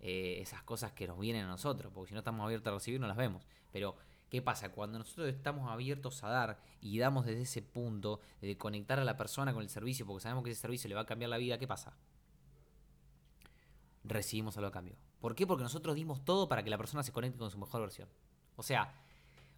eh, 0.00 0.40
esas 0.42 0.62
cosas 0.62 0.92
que 0.92 1.06
nos 1.06 1.18
vienen 1.18 1.46
a 1.46 1.48
nosotros, 1.48 1.90
porque 1.90 2.10
si 2.10 2.12
no 2.12 2.20
estamos 2.20 2.44
abiertos 2.44 2.70
a 2.70 2.74
recibir 2.74 3.00
no 3.00 3.06
las 3.06 3.16
vemos. 3.16 3.46
Pero, 3.72 3.96
¿qué 4.28 4.42
pasa? 4.42 4.72
Cuando 4.72 4.98
nosotros 4.98 5.28
estamos 5.28 5.70
abiertos 5.70 6.22
a 6.22 6.28
dar 6.28 6.60
y 6.82 6.98
damos 6.98 7.24
desde 7.24 7.40
ese 7.40 7.62
punto 7.62 8.20
de 8.42 8.58
conectar 8.58 9.00
a 9.00 9.04
la 9.04 9.16
persona 9.16 9.54
con 9.54 9.62
el 9.62 9.70
servicio, 9.70 10.04
porque 10.04 10.24
sabemos 10.24 10.44
que 10.44 10.50
ese 10.50 10.60
servicio 10.60 10.86
le 10.88 10.96
va 10.96 11.00
a 11.00 11.06
cambiar 11.06 11.30
la 11.30 11.38
vida, 11.38 11.56
¿qué 11.56 11.66
pasa? 11.66 11.96
Recibimos 14.04 14.56
algo 14.56 14.68
a 14.68 14.72
cambio. 14.72 14.96
¿Por 15.18 15.34
qué? 15.34 15.46
Porque 15.46 15.62
nosotros 15.62 15.94
dimos 15.94 16.24
todo 16.24 16.48
para 16.48 16.62
que 16.62 16.70
la 16.70 16.76
persona 16.76 17.02
se 17.02 17.12
conecte 17.12 17.38
con 17.38 17.50
su 17.50 17.58
mejor 17.58 17.80
versión. 17.80 18.08
O 18.56 18.62
sea, 18.62 18.94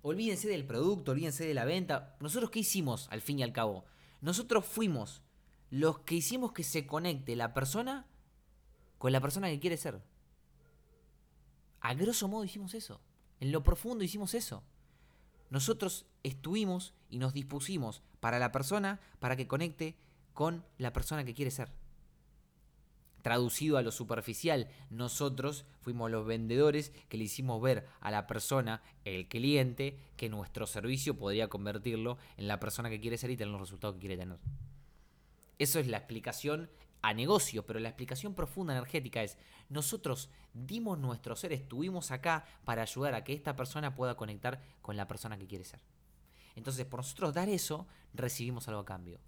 olvídense 0.02 0.48
del 0.48 0.64
producto, 0.64 1.10
olvídense 1.10 1.44
de 1.44 1.54
la 1.54 1.64
venta. 1.64 2.16
¿Nosotros 2.20 2.50
qué 2.50 2.60
hicimos 2.60 3.08
al 3.10 3.20
fin 3.20 3.40
y 3.40 3.42
al 3.42 3.52
cabo? 3.52 3.84
Nosotros 4.20 4.64
fuimos 4.64 5.22
los 5.70 5.98
que 6.00 6.14
hicimos 6.14 6.52
que 6.52 6.62
se 6.62 6.86
conecte 6.86 7.34
la 7.34 7.52
persona 7.52 8.06
con 8.98 9.10
la 9.10 9.20
persona 9.20 9.48
que 9.48 9.58
quiere 9.58 9.76
ser. 9.76 10.00
A 11.80 11.94
grosso 11.94 12.28
modo 12.28 12.44
hicimos 12.44 12.74
eso. 12.74 13.00
En 13.40 13.50
lo 13.50 13.64
profundo 13.64 14.04
hicimos 14.04 14.34
eso. 14.34 14.62
Nosotros 15.50 16.06
estuvimos 16.22 16.94
y 17.08 17.18
nos 17.18 17.32
dispusimos 17.32 18.02
para 18.20 18.38
la 18.38 18.52
persona 18.52 19.00
para 19.18 19.36
que 19.36 19.48
conecte 19.48 19.96
con 20.32 20.64
la 20.78 20.92
persona 20.92 21.24
que 21.24 21.34
quiere 21.34 21.50
ser 21.50 21.72
traducido 23.26 23.76
a 23.76 23.82
lo 23.82 23.90
superficial, 23.90 24.68
nosotros 24.88 25.64
fuimos 25.80 26.12
los 26.12 26.24
vendedores 26.24 26.92
que 27.08 27.16
le 27.16 27.24
hicimos 27.24 27.60
ver 27.60 27.84
a 27.98 28.12
la 28.12 28.28
persona, 28.28 28.84
el 29.04 29.26
cliente, 29.26 29.98
que 30.16 30.28
nuestro 30.28 30.64
servicio 30.64 31.18
podría 31.18 31.48
convertirlo 31.48 32.18
en 32.36 32.46
la 32.46 32.60
persona 32.60 32.88
que 32.88 33.00
quiere 33.00 33.18
ser 33.18 33.30
y 33.30 33.36
tener 33.36 33.50
los 33.50 33.62
resultados 33.62 33.96
que 33.96 34.02
quiere 34.02 34.16
tener. 34.16 34.38
Eso 35.58 35.80
es 35.80 35.88
la 35.88 35.96
explicación 35.96 36.70
a 37.02 37.14
negocio, 37.14 37.66
pero 37.66 37.80
la 37.80 37.88
explicación 37.88 38.32
profunda 38.32 38.74
energética 38.74 39.24
es, 39.24 39.38
nosotros 39.70 40.30
dimos 40.54 40.96
nuestro 40.96 41.34
ser, 41.34 41.52
estuvimos 41.52 42.12
acá 42.12 42.44
para 42.64 42.82
ayudar 42.82 43.14
a 43.14 43.24
que 43.24 43.32
esta 43.32 43.56
persona 43.56 43.96
pueda 43.96 44.16
conectar 44.16 44.62
con 44.82 44.96
la 44.96 45.08
persona 45.08 45.36
que 45.36 45.48
quiere 45.48 45.64
ser. 45.64 45.80
Entonces, 46.54 46.86
por 46.86 47.00
nosotros 47.00 47.34
dar 47.34 47.48
eso, 47.48 47.88
recibimos 48.14 48.68
algo 48.68 48.82
a 48.82 48.84
cambio. 48.84 49.18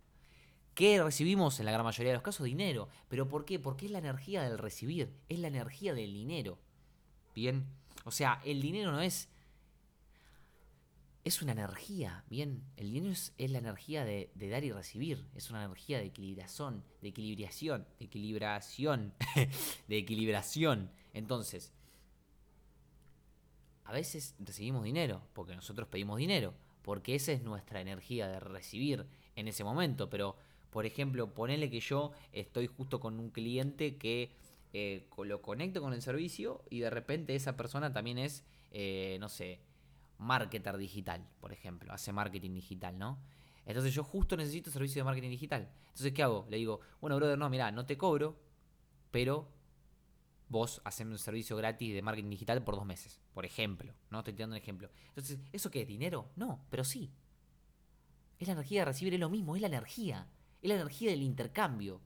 ¿Qué 0.79 1.03
recibimos 1.03 1.59
en 1.59 1.67
la 1.67 1.73
gran 1.73 1.85
mayoría 1.85 2.13
de 2.13 2.19
los 2.19 2.23
casos? 2.23 2.47
Dinero. 2.47 2.89
¿Pero 3.09 3.27
por 3.27 3.45
qué? 3.45 3.59
Porque 3.59 3.87
es 3.87 3.91
la 3.91 3.99
energía 3.99 4.45
del 4.45 4.59
recibir, 4.59 5.13
es 5.29 5.41
la 5.41 5.49
energía 5.49 5.93
del 5.93 6.13
dinero. 6.13 6.57
Bien, 7.35 7.67
o 8.05 8.13
sea, 8.13 8.41
el 8.45 8.63
dinero 8.63 8.93
no 8.93 9.01
es... 9.01 9.29
Es 11.25 11.43
una 11.43 11.51
energía, 11.51 12.23
bien. 12.31 12.63
El 12.77 12.93
dinero 12.93 13.13
es, 13.13 13.33
la 13.51 13.59
energía 13.59 14.05
de, 14.05 14.31
dar 14.37 14.63
y 14.63 14.71
recibir. 14.71 15.27
Es 15.35 15.51
una 15.51 15.65
energía 15.65 15.99
de 15.99 16.05
equilibración, 16.05 16.85
de 17.03 17.09
equilibración, 17.09 17.85
de 17.99 18.05
equilibración, 18.05 19.15
de 19.89 19.99
equilibración. 19.99 20.93
Entonces, 21.13 21.73
a 23.83 23.93
veces 23.93 24.37
recibimos 24.39 24.85
dinero, 24.85 25.23
porque 25.33 25.57
nosotros 25.57 25.89
pedimos 25.89 26.19
dinero, 26.19 26.55
porque 26.83 27.17
esa 27.17 27.33
es 27.33 27.43
nuestra 27.43 27.81
energía 27.81 28.29
de 28.29 28.39
recibir 28.39 29.09
en 29.35 29.49
ese 29.49 29.65
momento, 29.65 30.09
pero 30.09 30.37
por 30.71 30.87
ejemplo, 30.87 31.33
ponele 31.35 31.71
que 31.71 31.81
yo 31.81 32.13
estoy 32.33 32.67
justo 32.67 33.01
con 33.01 33.19
un 33.19 33.31
cliente 33.31 33.97
que 33.97 34.33
eh, 34.73 35.09
lo 35.25 35.41
conecto 35.41 35.81
con 35.81 35.93
el 35.93 36.03
servicio 36.03 36.63
y 36.71 36.81
de 36.81 36.91
repente 36.91 37.35
esa 37.35 37.57
persona 37.57 37.93
también 37.93 38.19
es, 38.19 38.45
eh, 38.71 39.17
no 39.21 39.29
sé, 39.29 39.61
marketer 40.19 40.77
digital, 40.77 41.27
por 41.41 41.53
ejemplo, 41.53 41.93
hace 41.93 42.13
marketing 42.13 42.55
digital, 42.55 42.99
¿no? 42.99 43.19
Entonces 43.65 43.95
yo 43.95 44.03
justo 44.03 44.37
necesito 44.37 44.71
servicio 44.71 45.01
de 45.01 45.05
marketing 45.05 45.31
digital. 45.31 45.71
Entonces, 45.89 46.13
¿qué 46.13 46.23
hago? 46.23 46.47
Le 46.51 46.57
digo, 46.57 46.81
bueno, 47.01 47.17
brother, 47.17 47.39
no, 47.39 47.49
mira, 47.51 47.71
no 47.71 47.87
te 47.87 47.97
cobro, 47.97 48.39
pero 49.11 49.49
vos 50.49 50.81
haceme 50.85 51.13
un 51.13 51.19
servicio 51.19 51.57
gratis 51.57 51.93
de 51.93 52.03
marketing 52.03 52.31
digital 52.31 52.63
por 52.65 52.77
dos 52.77 52.87
meses, 52.87 53.21
por 53.35 53.45
ejemplo, 53.45 53.95
¿no? 54.11 54.21
Estoy 54.21 54.35
dando 54.35 54.55
un 54.55 54.63
ejemplo. 54.63 54.91
Entonces, 55.09 55.39
¿eso 55.53 55.71
qué? 55.71 55.85
¿Dinero? 55.85 56.31
No, 56.37 56.65
pero 56.71 56.85
sí. 56.85 57.13
Es 58.39 58.49
la 58.49 58.55
energía 58.55 58.81
de 58.81 58.85
recibir, 58.87 59.15
es 59.15 59.21
lo 59.21 59.29
mismo, 59.29 59.57
es 59.57 59.63
la 59.63 59.69
energía. 59.69 60.27
Es 60.61 60.69
la 60.69 60.75
energía 60.75 61.11
del 61.11 61.23
intercambio. 61.23 62.01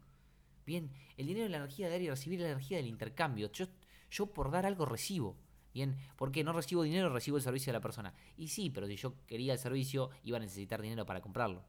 Bien, 0.67 0.91
el 1.17 1.27
dinero 1.27 1.47
es 1.47 1.51
la 1.51 1.59
energía 1.59 1.87
de 1.87 1.93
dar 1.93 2.03
y 2.03 2.11
recibir 2.11 2.41
la 2.41 2.47
energía 2.47 2.77
del 2.77 2.87
intercambio. 2.87 3.51
Yo, 3.53 3.67
yo 4.11 4.27
por 4.27 4.51
dar 4.51 4.67
algo 4.67 4.87
recibo. 4.87 5.37
Bien, 5.75 5.97
porque 6.17 6.45
no 6.45 6.53
recibo 6.53 6.83
dinero, 6.83 7.09
recibo 7.09 7.39
el 7.39 7.43
servicio 7.43 7.73
de 7.73 7.79
la 7.79 7.83
persona. 7.83 8.13
Y 8.37 8.49
sí, 8.49 8.69
pero 8.69 8.87
si 8.87 8.97
yo 8.97 9.15
quería 9.27 9.55
el 9.55 9.59
servicio, 9.59 10.11
iba 10.23 10.37
a 10.37 10.41
necesitar 10.41 10.83
dinero 10.83 11.07
para 11.07 11.23
comprarlo. 11.23 11.65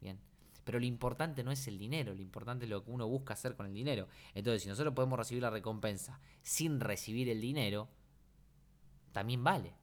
Bien. 0.00 0.20
Pero 0.64 0.80
lo 0.80 0.84
importante 0.84 1.44
no 1.44 1.52
es 1.52 1.66
el 1.68 1.78
dinero, 1.78 2.12
lo 2.12 2.20
importante 2.20 2.64
es 2.64 2.70
lo 2.70 2.84
que 2.84 2.90
uno 2.90 3.06
busca 3.06 3.34
hacer 3.34 3.54
con 3.54 3.66
el 3.66 3.72
dinero. 3.72 4.08
Entonces, 4.34 4.62
si 4.62 4.68
nosotros 4.68 4.94
podemos 4.94 5.18
recibir 5.18 5.42
la 5.42 5.50
recompensa 5.50 6.20
sin 6.42 6.80
recibir 6.80 7.28
el 7.28 7.40
dinero, 7.40 7.88
también 9.12 9.42
vale. 9.44 9.74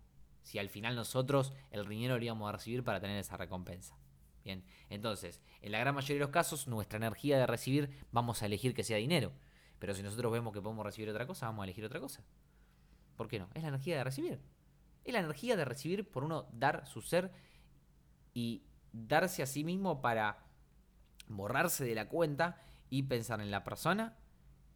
Si 0.42 0.60
al 0.60 0.70
final 0.70 0.96
nosotros 0.96 1.54
el 1.72 1.88
dinero 1.88 2.18
lo 2.18 2.24
íbamos 2.24 2.50
a 2.50 2.52
recibir 2.52 2.84
para 2.84 3.00
tener 3.00 3.18
esa 3.18 3.38
recompensa. 3.38 3.98
Bien, 4.44 4.64
entonces, 4.90 5.42
en 5.62 5.72
la 5.72 5.80
gran 5.80 5.96
mayoría 5.96 6.16
de 6.16 6.22
los 6.22 6.30
casos, 6.30 6.68
nuestra 6.68 6.98
energía 6.98 7.38
de 7.38 7.48
recibir 7.48 7.90
vamos 8.12 8.42
a 8.42 8.46
elegir 8.46 8.74
que 8.74 8.84
sea 8.84 8.98
dinero. 8.98 9.32
Pero 9.80 9.94
si 9.94 10.04
nosotros 10.04 10.32
vemos 10.32 10.54
que 10.54 10.62
podemos 10.62 10.86
recibir 10.86 11.10
otra 11.10 11.26
cosa, 11.26 11.46
vamos 11.46 11.64
a 11.64 11.66
elegir 11.66 11.86
otra 11.86 12.00
cosa. 12.00 12.24
¿Por 13.16 13.28
qué 13.28 13.40
no? 13.40 13.50
Es 13.54 13.64
la 13.64 13.70
energía 13.70 13.98
de 13.98 14.04
recibir. 14.04 14.40
Es 15.04 15.14
la 15.14 15.20
energía 15.20 15.56
de 15.56 15.66
recibir 15.66 16.10
por 16.10 16.24
uno 16.24 16.48
dar 16.52 16.88
su 16.88 17.02
ser 17.02 17.32
y 18.34 18.64
darse 18.92 19.44
a 19.44 19.46
sí 19.46 19.64
mismo 19.64 20.02
para 20.02 20.46
borrarse 21.28 21.86
de 21.86 21.96
la 21.96 22.08
cuenta 22.08 22.62
y 22.90 23.04
pensar 23.04 23.42
en 23.42 23.52
la 23.52 23.64
persona 23.64 24.18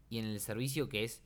y 0.09 0.19
en 0.19 0.25
el 0.25 0.39
servicio 0.39 0.89
que 0.89 1.03
es 1.03 1.21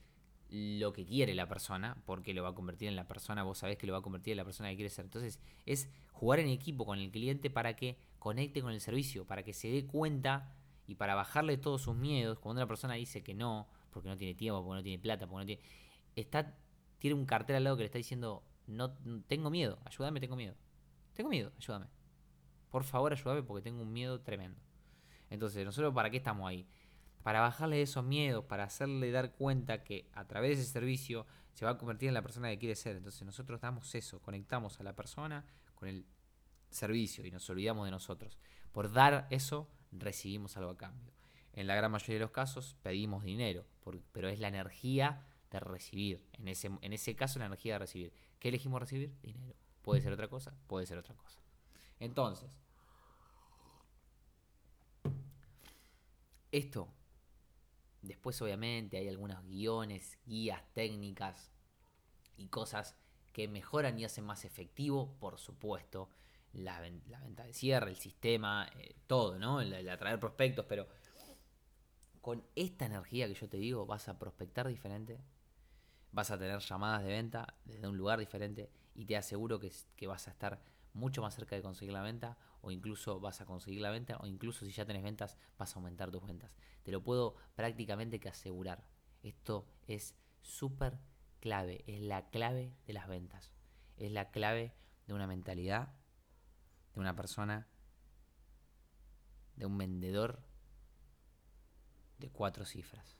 lo 0.50 0.92
que 0.92 1.06
quiere 1.06 1.34
la 1.34 1.48
persona, 1.48 2.04
porque 2.06 2.34
lo 2.34 2.44
va 2.44 2.50
a 2.50 2.54
convertir 2.54 2.90
en 2.90 2.98
la 2.98 3.08
persona, 3.08 3.44
vos 3.44 3.60
sabés 3.60 3.78
que 3.78 3.88
lo 3.88 3.94
va 3.94 4.00
a 4.00 4.02
convertir 4.02 4.32
en 4.32 4.38
la 4.38 4.44
persona 4.44 4.70
que 4.70 4.76
quiere 4.76 4.90
ser. 4.90 5.06
Entonces, 5.06 5.40
es 5.66 5.90
jugar 6.12 6.40
en 6.40 6.50
equipo 6.50 6.86
con 6.86 7.00
el 7.00 7.10
cliente 7.10 7.50
para 7.50 7.76
que 7.76 7.98
conecte 8.22 8.62
con 8.62 8.72
el 8.72 8.80
servicio, 8.80 9.26
para 9.26 9.42
que 9.42 9.52
se 9.52 9.68
dé 9.68 9.88
cuenta 9.88 10.54
y 10.86 10.94
para 10.94 11.16
bajarle 11.16 11.58
todos 11.58 11.82
sus 11.82 11.96
miedos. 11.96 12.38
Cuando 12.38 12.62
una 12.62 12.68
persona 12.68 12.94
dice 12.94 13.24
que 13.24 13.34
no, 13.34 13.68
porque 13.90 14.10
no 14.10 14.16
tiene 14.16 14.36
tiempo, 14.36 14.64
porque 14.64 14.78
no 14.78 14.84
tiene 14.84 15.02
plata, 15.02 15.26
porque 15.26 15.42
no 15.42 15.46
tiene. 15.48 15.62
Está, 16.16 16.56
tiene 17.00 17.16
un 17.16 17.26
cartel 17.26 17.56
al 17.56 17.64
lado 17.64 17.78
que 17.78 17.82
le 17.82 17.88
está 17.88 17.98
diciendo: 17.98 18.44
No 18.68 18.94
tengo 19.28 19.50
miedo, 19.50 19.80
ayúdame, 19.86 20.20
tengo 20.20 20.36
miedo. 20.36 20.56
Tengo 21.16 21.32
miedo, 21.32 21.52
ayúdame. 21.58 21.88
Por 22.70 22.84
favor, 22.84 23.12
ayúdame 23.12 23.42
porque 23.42 23.64
tengo 23.64 23.82
un 23.82 23.92
miedo 23.92 24.22
tremendo. 24.22 24.62
Entonces, 25.32 25.66
¿nosotros 25.66 25.92
para 25.92 26.12
qué 26.12 26.18
estamos 26.18 26.48
ahí? 26.48 26.68
para 27.24 27.42
bajarle 27.42 27.82
esos 27.82 28.04
miedos, 28.04 28.46
para 28.46 28.64
hacerle 28.64 29.12
dar 29.12 29.34
cuenta 29.34 29.84
que 29.84 30.10
a 30.14 30.26
través 30.28 30.58
de 30.58 30.64
ese 30.64 30.72
servicio 30.72 31.26
se 31.54 31.66
va 31.66 31.72
a 31.72 31.78
convertir 31.78 32.08
en 32.08 32.14
la 32.14 32.22
persona 32.22 32.50
que 32.50 32.58
quiere 32.58 32.76
ser. 32.76 32.96
Entonces 32.96 33.24
nosotros 33.24 33.62
damos 33.62 33.94
eso, 33.96 34.22
conectamos 34.22 34.80
a 34.80 34.84
la 34.84 34.96
persona 34.96 35.46
con 35.76 35.88
el 35.90 36.06
servicio 36.72 37.26
y 37.26 37.32
nos 37.32 37.50
olvidamos 37.50 37.86
de 37.86 37.92
nosotros. 37.92 38.38
Por 38.72 38.92
dar 38.92 39.28
eso, 39.30 39.68
recibimos 39.92 40.58
algo 40.58 40.72
a 40.72 40.78
cambio. 40.78 41.14
En 41.54 41.68
la 41.68 41.76
gran 41.76 41.92
mayoría 41.92 42.16
de 42.16 42.22
los 42.22 42.32
casos 42.32 42.78
pedimos 42.82 43.24
dinero, 43.24 43.66
pero 44.12 44.30
es 44.30 44.40
la 44.40 44.48
energía 44.48 45.26
de 45.50 45.60
recibir. 45.60 46.26
En 46.34 46.48
ese, 46.48 46.70
en 46.82 46.94
ese 46.94 47.16
caso, 47.16 47.40
la 47.40 47.46
energía 47.46 47.74
de 47.74 47.80
recibir. 47.80 48.14
¿Qué 48.40 48.50
elegimos 48.50 48.80
recibir? 48.82 49.14
Dinero. 49.22 49.56
Puede 49.82 50.02
ser 50.02 50.14
otra 50.14 50.28
cosa, 50.28 50.56
puede 50.68 50.86
ser 50.86 50.98
otra 50.98 51.16
cosa. 51.16 51.40
Entonces, 52.00 52.58
esto 56.52 56.88
Después 58.02 58.42
obviamente 58.42 58.98
hay 58.98 59.08
algunos 59.08 59.44
guiones, 59.46 60.18
guías, 60.26 60.64
técnicas 60.74 61.52
y 62.36 62.48
cosas 62.48 62.96
que 63.32 63.48
mejoran 63.48 64.00
y 64.00 64.06
hacen 64.06 64.26
más 64.26 64.44
efectivo, 64.44 65.16
por 65.20 65.38
supuesto, 65.38 66.10
la, 66.54 66.80
venta 66.80 67.44
de 67.44 67.54
cierre, 67.54 67.92
el 67.92 67.98
sistema, 67.98 68.70
eh, 68.78 68.96
todo, 69.08 69.38
¿no? 69.40 69.62
El, 69.62 69.88
atraer 69.90 70.20
prospectos, 70.20 70.66
pero 70.68 70.88
con 72.22 72.44
esta 72.56 72.86
energía 72.86 73.28
que 73.28 73.34
yo 73.34 73.50
te 73.50 73.58
digo 73.58 73.86
vas 73.86 74.08
a 74.08 74.20
prospectar 74.20 74.68
diferente, 74.68 75.20
vas 76.12 76.30
a 76.32 76.38
tener 76.38 76.60
llamadas 76.60 77.04
de 77.04 77.10
venta 77.10 77.56
desde 77.66 77.88
un 77.88 77.98
lugar 77.98 78.20
diferente 78.20 78.70
y 78.94 79.06
te 79.06 79.18
aseguro 79.18 79.60
que, 79.60 79.72
que 79.96 80.08
vas 80.08 80.28
a 80.28 80.32
estar 80.32 80.62
mucho 80.94 81.22
más 81.22 81.36
cerca 81.36 81.56
de 81.56 81.62
conseguir 81.62 81.94
la 81.94 82.02
venta 82.02 82.38
o 82.62 82.70
incluso 82.70 83.20
vas 83.20 83.42
a 83.42 83.46
conseguir 83.46 83.82
la 83.82 83.92
venta 83.92 84.18
o 84.18 84.28
incluso 84.28 84.66
si 84.66 84.72
ya 84.72 84.86
tenés 84.86 85.04
ventas 85.04 85.38
vas 85.58 85.76
a 85.76 85.80
aumentar 85.80 86.12
tus 86.12 86.24
ventas. 86.24 86.52
Te 86.84 86.92
lo 86.92 87.02
puedo 87.02 87.36
prácticamente 87.56 88.20
que 88.20 88.30
asegurar. 88.30 88.84
Esto 89.24 89.66
es 89.88 90.16
súper 90.42 91.00
clave, 91.40 91.84
es 91.88 92.02
la 92.02 92.30
clave 92.30 92.74
de 92.86 92.94
las 92.94 93.08
ventas. 93.08 93.52
Es 93.98 94.12
la 94.12 94.32
clave 94.32 94.74
de 95.08 95.14
una 95.14 95.28
mentalidad, 95.28 95.94
de 96.94 97.00
una 97.00 97.16
persona, 97.16 97.68
de 99.56 99.66
un 99.66 99.78
vendedor 99.78 100.44
de 102.22 102.30
cuatro 102.30 102.66
cifras. 102.66 103.18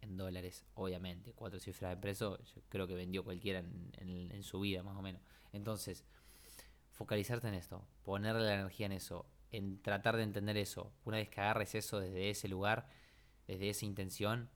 en 0.00 0.18
dólares, 0.18 0.66
obviamente. 0.74 1.32
Cuatro 1.32 1.58
cifras 1.58 1.90
de 1.90 1.96
precio, 1.96 2.36
yo 2.42 2.62
creo 2.68 2.86
que 2.86 2.94
vendió 2.94 3.24
cualquiera 3.24 3.60
en, 3.60 4.42
su 4.42 4.60
vida, 4.60 4.82
más 4.82 4.96
o 4.98 5.02
menos. 5.02 5.22
Entonces, 5.52 6.04
focalizarte 6.92 7.48
en 7.48 7.54
esto, 7.54 7.86
ponerle 8.02 8.42
la 8.42 8.54
energía 8.54 8.84
en 8.84 8.92
eso, 8.92 9.24
en 9.50 9.80
tratar 9.80 10.16
de 10.16 10.24
entender 10.24 10.58
eso. 10.58 10.92
Una 11.06 11.16
vez 11.16 11.30
que 11.30 11.40
agarres 11.40 11.74
eso 11.74 12.00
desde 12.00 12.28
ese 12.28 12.48
lugar, 12.48 12.86
desde 13.46 13.70
esa 13.70 13.86
intención, 13.86 14.50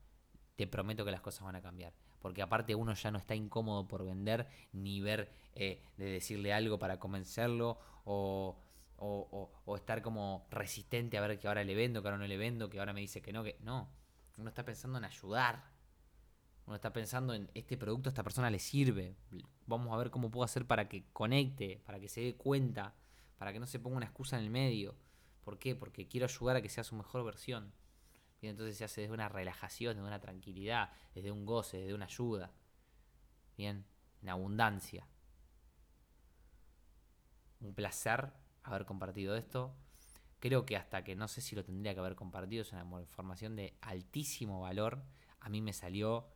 te 0.57 0.66
prometo 0.66 1.07
que 1.07 1.12
las 1.12 1.23
cosas 1.23 1.45
van 1.45 1.57
a 1.57 1.62
cambiar. 1.62 1.95
Porque 2.20 2.42
aparte 2.42 2.75
uno 2.75 2.94
ya 2.94 3.10
no 3.10 3.18
está 3.18 3.34
incómodo 3.34 3.87
por 3.87 4.04
vender, 4.04 4.48
ni 4.72 5.00
ver 5.00 5.30
eh, 5.54 5.82
de 5.96 6.06
decirle 6.06 6.52
algo 6.52 6.78
para 6.78 6.98
convencerlo, 6.98 7.78
o, 8.04 8.56
o, 8.96 9.50
o, 9.64 9.76
estar 9.76 10.02
como 10.02 10.46
resistente 10.50 11.18
a 11.18 11.20
ver 11.20 11.38
que 11.38 11.46
ahora 11.46 11.62
le 11.64 11.75
vendo, 11.75 12.02
que 12.02 12.08
ahora 12.08 12.18
no 12.18 12.26
le 12.26 12.37
vendo, 12.37 12.68
que 12.68 12.80
ahora 12.80 12.92
me 12.92 13.00
dice 13.00 13.22
que 13.22 13.32
no, 13.32 13.44
que 13.44 13.56
no. 13.60 13.88
Uno 14.37 14.48
está 14.48 14.64
pensando 14.64 14.98
en 14.98 15.04
ayudar. 15.04 15.64
Uno 16.66 16.76
está 16.76 16.92
pensando 16.92 17.34
en 17.34 17.50
este 17.54 17.76
producto 17.76 18.08
a 18.08 18.10
esta 18.10 18.22
persona 18.22 18.50
le 18.50 18.58
sirve. 18.58 19.16
Vamos 19.66 19.92
a 19.92 19.96
ver 19.96 20.10
cómo 20.10 20.30
puedo 20.30 20.44
hacer 20.44 20.66
para 20.66 20.88
que 20.88 21.04
conecte, 21.12 21.80
para 21.87 21.98
que 21.98 22.08
se 22.08 22.20
dé 22.20 22.37
cuenta, 22.37 22.94
para 23.38 23.52
que 23.52 23.60
no 23.60 23.66
se 23.66 23.78
ponga 23.78 23.96
una 23.96 24.06
excusa 24.06 24.38
en 24.38 24.44
el 24.44 24.50
medio. 24.50 24.94
¿Por 25.44 25.58
qué? 25.58 25.75
Porque 25.75 26.08
quiero 26.08 26.26
ayudar 26.26 26.56
a 26.56 26.62
que 26.62 26.68
sea 26.68 26.84
su 26.84 26.94
mejor 26.94 27.25
versión. 27.25 27.72
Entonces 28.42 28.76
se 28.76 28.85
hace 28.85 29.00
desde 29.02 29.14
una 29.14 29.28
relajación, 29.28 29.97
desde 29.97 30.07
una 30.07 30.21
tranquilidad, 30.21 30.92
desde 31.14 31.33
un 31.33 31.45
goce, 31.45 31.78
desde 31.78 31.95
una 31.95 32.07
ayuda. 32.07 32.52
Bien, 33.57 33.85
en 34.23 34.28
abundancia. 34.28 35.07
Un 37.61 37.75
placer 37.75 38.33
haber 38.62 38.85
compartido 38.85 39.37
esto. 39.37 39.75
Creo 40.38 40.64
que 40.64 40.76
hasta 40.76 41.02
que 41.02 41.16
no 41.16 41.26
sé 41.26 41.40
si 41.40 41.57
lo 41.57 41.64
tendría 41.64 41.95
que 41.95 42.00
haber 42.00 42.14
compartido, 42.14 42.62
es 42.62 42.73
una 42.73 42.87
información 43.00 43.57
de 43.57 43.76
altísimo 43.80 44.61
valor. 44.61 45.02
A 45.40 45.49
mí 45.49 45.61
me 45.61 45.73
salió 45.73 46.28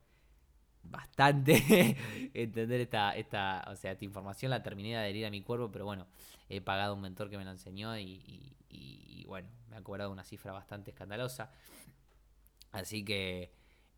bastante 0.83 1.97
entender 2.33 2.81
esta, 2.81 3.15
esta, 3.15 3.65
o 3.69 3.75
sea, 3.75 3.93
esta 3.93 4.05
información 4.05 4.51
la 4.51 4.61
terminé 4.61 4.89
de 4.89 4.97
adherir 4.97 5.25
a 5.25 5.31
mi 5.31 5.41
cuerpo, 5.41 5.71
pero 5.71 5.85
bueno, 5.85 6.07
he 6.49 6.61
pagado 6.61 6.93
un 6.93 7.01
mentor 7.01 7.29
que 7.29 7.37
me 7.37 7.45
lo 7.45 7.51
enseñó 7.51 7.97
y, 7.97 9.25
bueno, 9.27 9.47
me 9.69 9.77
ha 9.77 9.81
cobrado 9.81 10.11
una 10.11 10.23
cifra 10.23 10.51
bastante 10.51 10.91
escandalosa. 10.91 11.51
Así 12.71 13.03
que 13.05 13.53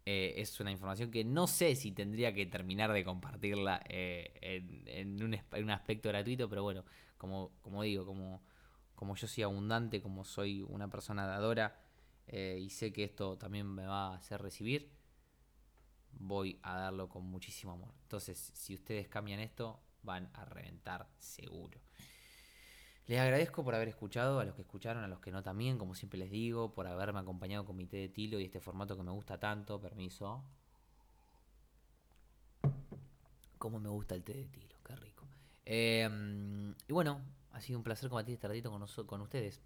eh, 0.05 0.33
es 0.37 0.59
una 0.59 0.71
información 0.71 1.11
que 1.11 1.23
no 1.23 1.47
sé 1.47 1.75
si 1.75 1.91
tendría 1.91 2.33
que 2.33 2.45
terminar 2.45 2.93
de 2.93 3.03
compartirla 3.03 3.81
eh, 3.89 4.31
en, 4.85 5.23
un, 5.23 5.33
en, 5.33 5.63
un, 5.63 5.71
aspecto 5.71 6.09
gratuito, 6.09 6.47
pero 6.47 6.63
bueno, 6.63 6.85
como, 7.17 7.51
como 7.61 7.83
digo, 7.83 8.05
como 8.05 8.41
como 8.95 9.15
yo 9.15 9.27
soy 9.27 9.43
abundante, 9.43 10.01
como 10.01 10.23
soy 10.23 10.61
una 10.61 10.89
persona 10.89 11.27
dadora 11.27 11.77
eh, 12.27 12.59
y 12.61 12.69
sé 12.69 12.91
que 12.91 13.03
esto 13.03 13.37
también 13.37 13.67
me 13.67 13.85
va 13.85 14.07
a 14.07 14.15
hacer 14.15 14.41
recibir, 14.41 14.89
voy 16.19 16.59
a 16.63 16.77
darlo 16.77 17.09
con 17.09 17.25
muchísimo 17.25 17.73
amor. 17.73 17.93
Entonces, 18.03 18.51
si 18.53 18.73
ustedes 18.73 19.07
cambian 19.07 19.39
esto, 19.39 19.79
van 20.03 20.29
a 20.33 20.45
reventar 20.45 21.07
seguro. 21.17 21.79
Les 23.07 23.19
agradezco 23.19 23.63
por 23.63 23.75
haber 23.75 23.87
escuchado, 23.87 24.39
a 24.39 24.45
los 24.45 24.55
que 24.55 24.61
escucharon, 24.61 25.03
a 25.03 25.07
los 25.07 25.19
que 25.19 25.31
no 25.31 25.43
también, 25.43 25.77
como 25.77 25.93
siempre 25.93 26.17
les 26.17 26.31
digo, 26.31 26.73
por 26.73 26.87
haberme 26.87 27.19
acompañado 27.19 27.63
con 27.65 27.75
mi 27.75 27.85
té 27.85 27.97
de 27.97 28.09
tilo 28.09 28.39
y 28.39 28.45
este 28.45 28.59
formato 28.59 28.97
que 28.97 29.03
me 29.03 29.11
gusta 29.11 29.39
tanto. 29.39 29.79
Permiso. 29.79 30.43
Como 33.59 33.79
me 33.79 33.89
gusta 33.89 34.15
el 34.15 34.23
té 34.23 34.33
de 34.33 34.45
tilo, 34.45 34.75
qué 34.83 34.95
rico. 34.95 35.25
Eh, 35.65 36.09
y 36.87 36.93
bueno, 36.93 37.21
ha 37.51 37.61
sido 37.61 37.77
un 37.77 37.83
placer 37.83 38.09
compartir 38.09 38.35
este 38.35 38.47
ratito 38.47 38.71
con, 38.71 38.85
con 39.05 39.21
ustedes. 39.21 39.61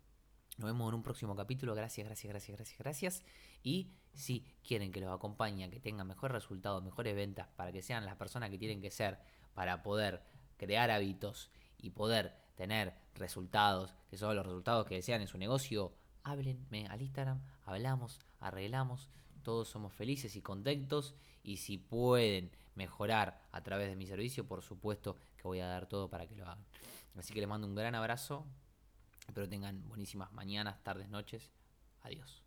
Nos 0.60 0.68
vemos 0.68 0.90
en 0.90 0.96
un 0.96 1.04
próximo 1.04 1.38
capítulo. 1.38 1.74
Gracias, 1.74 2.06
gracias, 2.06 2.30
gracias, 2.30 2.58
gracias, 2.58 2.78
gracias. 2.78 3.24
Y 3.64 3.94
si 4.14 4.44
quieren 4.62 4.92
que 4.92 5.00
los 5.00 5.10
acompañe, 5.10 5.70
que 5.70 5.80
tengan 5.80 6.06
mejores 6.06 6.34
resultados, 6.34 6.84
mejores 6.84 7.16
ventas, 7.16 7.48
para 7.56 7.72
que 7.72 7.82
sean 7.82 8.06
las 8.06 8.18
personas 8.18 8.50
que 8.50 8.58
tienen 8.58 8.82
que 8.82 8.92
ser, 8.92 9.20
para 9.54 9.82
poder 9.82 10.22
crear 10.58 10.92
hábitos 10.92 11.50
y 11.78 11.92
poder 11.92 12.36
tener 12.56 12.94
resultados, 13.16 13.96
que 14.10 14.18
son 14.18 14.36
los 14.36 14.46
resultados 14.46 14.86
que 14.86 14.96
desean 14.96 15.22
en 15.22 15.28
su 15.28 15.38
negocio, 15.38 15.94
háblenme 16.24 16.88
al 16.88 17.02
Instagram, 17.02 17.42
hablamos, 17.64 18.20
arreglamos, 18.42 19.08
todos 19.44 19.70
somos 19.70 19.94
felices 19.94 20.36
y 20.36 20.42
contentos. 20.42 21.16
Y 21.42 21.56
si 21.56 21.78
pueden 21.78 22.52
mejorar 22.76 23.48
a 23.54 23.64
través 23.64 23.88
de 23.88 23.96
mi 23.96 24.08
servicio, 24.08 24.46
por 24.46 24.62
supuesto 24.62 25.16
que 25.38 25.44
voy 25.44 25.62
a 25.62 25.68
dar 25.68 25.86
todo 25.86 26.10
para 26.10 26.28
que 26.28 26.36
lo 26.36 26.44
hagan. 26.44 26.66
Así 27.16 27.34
que 27.34 27.40
les 27.40 27.48
mando 27.48 27.66
un 27.66 27.76
gran 27.76 27.96
abrazo. 27.96 28.46
Espero 29.30 29.48
tengan 29.48 29.88
buenísimas 29.88 30.32
mañanas, 30.34 30.82
tardes, 30.84 31.08
noches. 31.08 31.52
Adiós. 32.02 32.42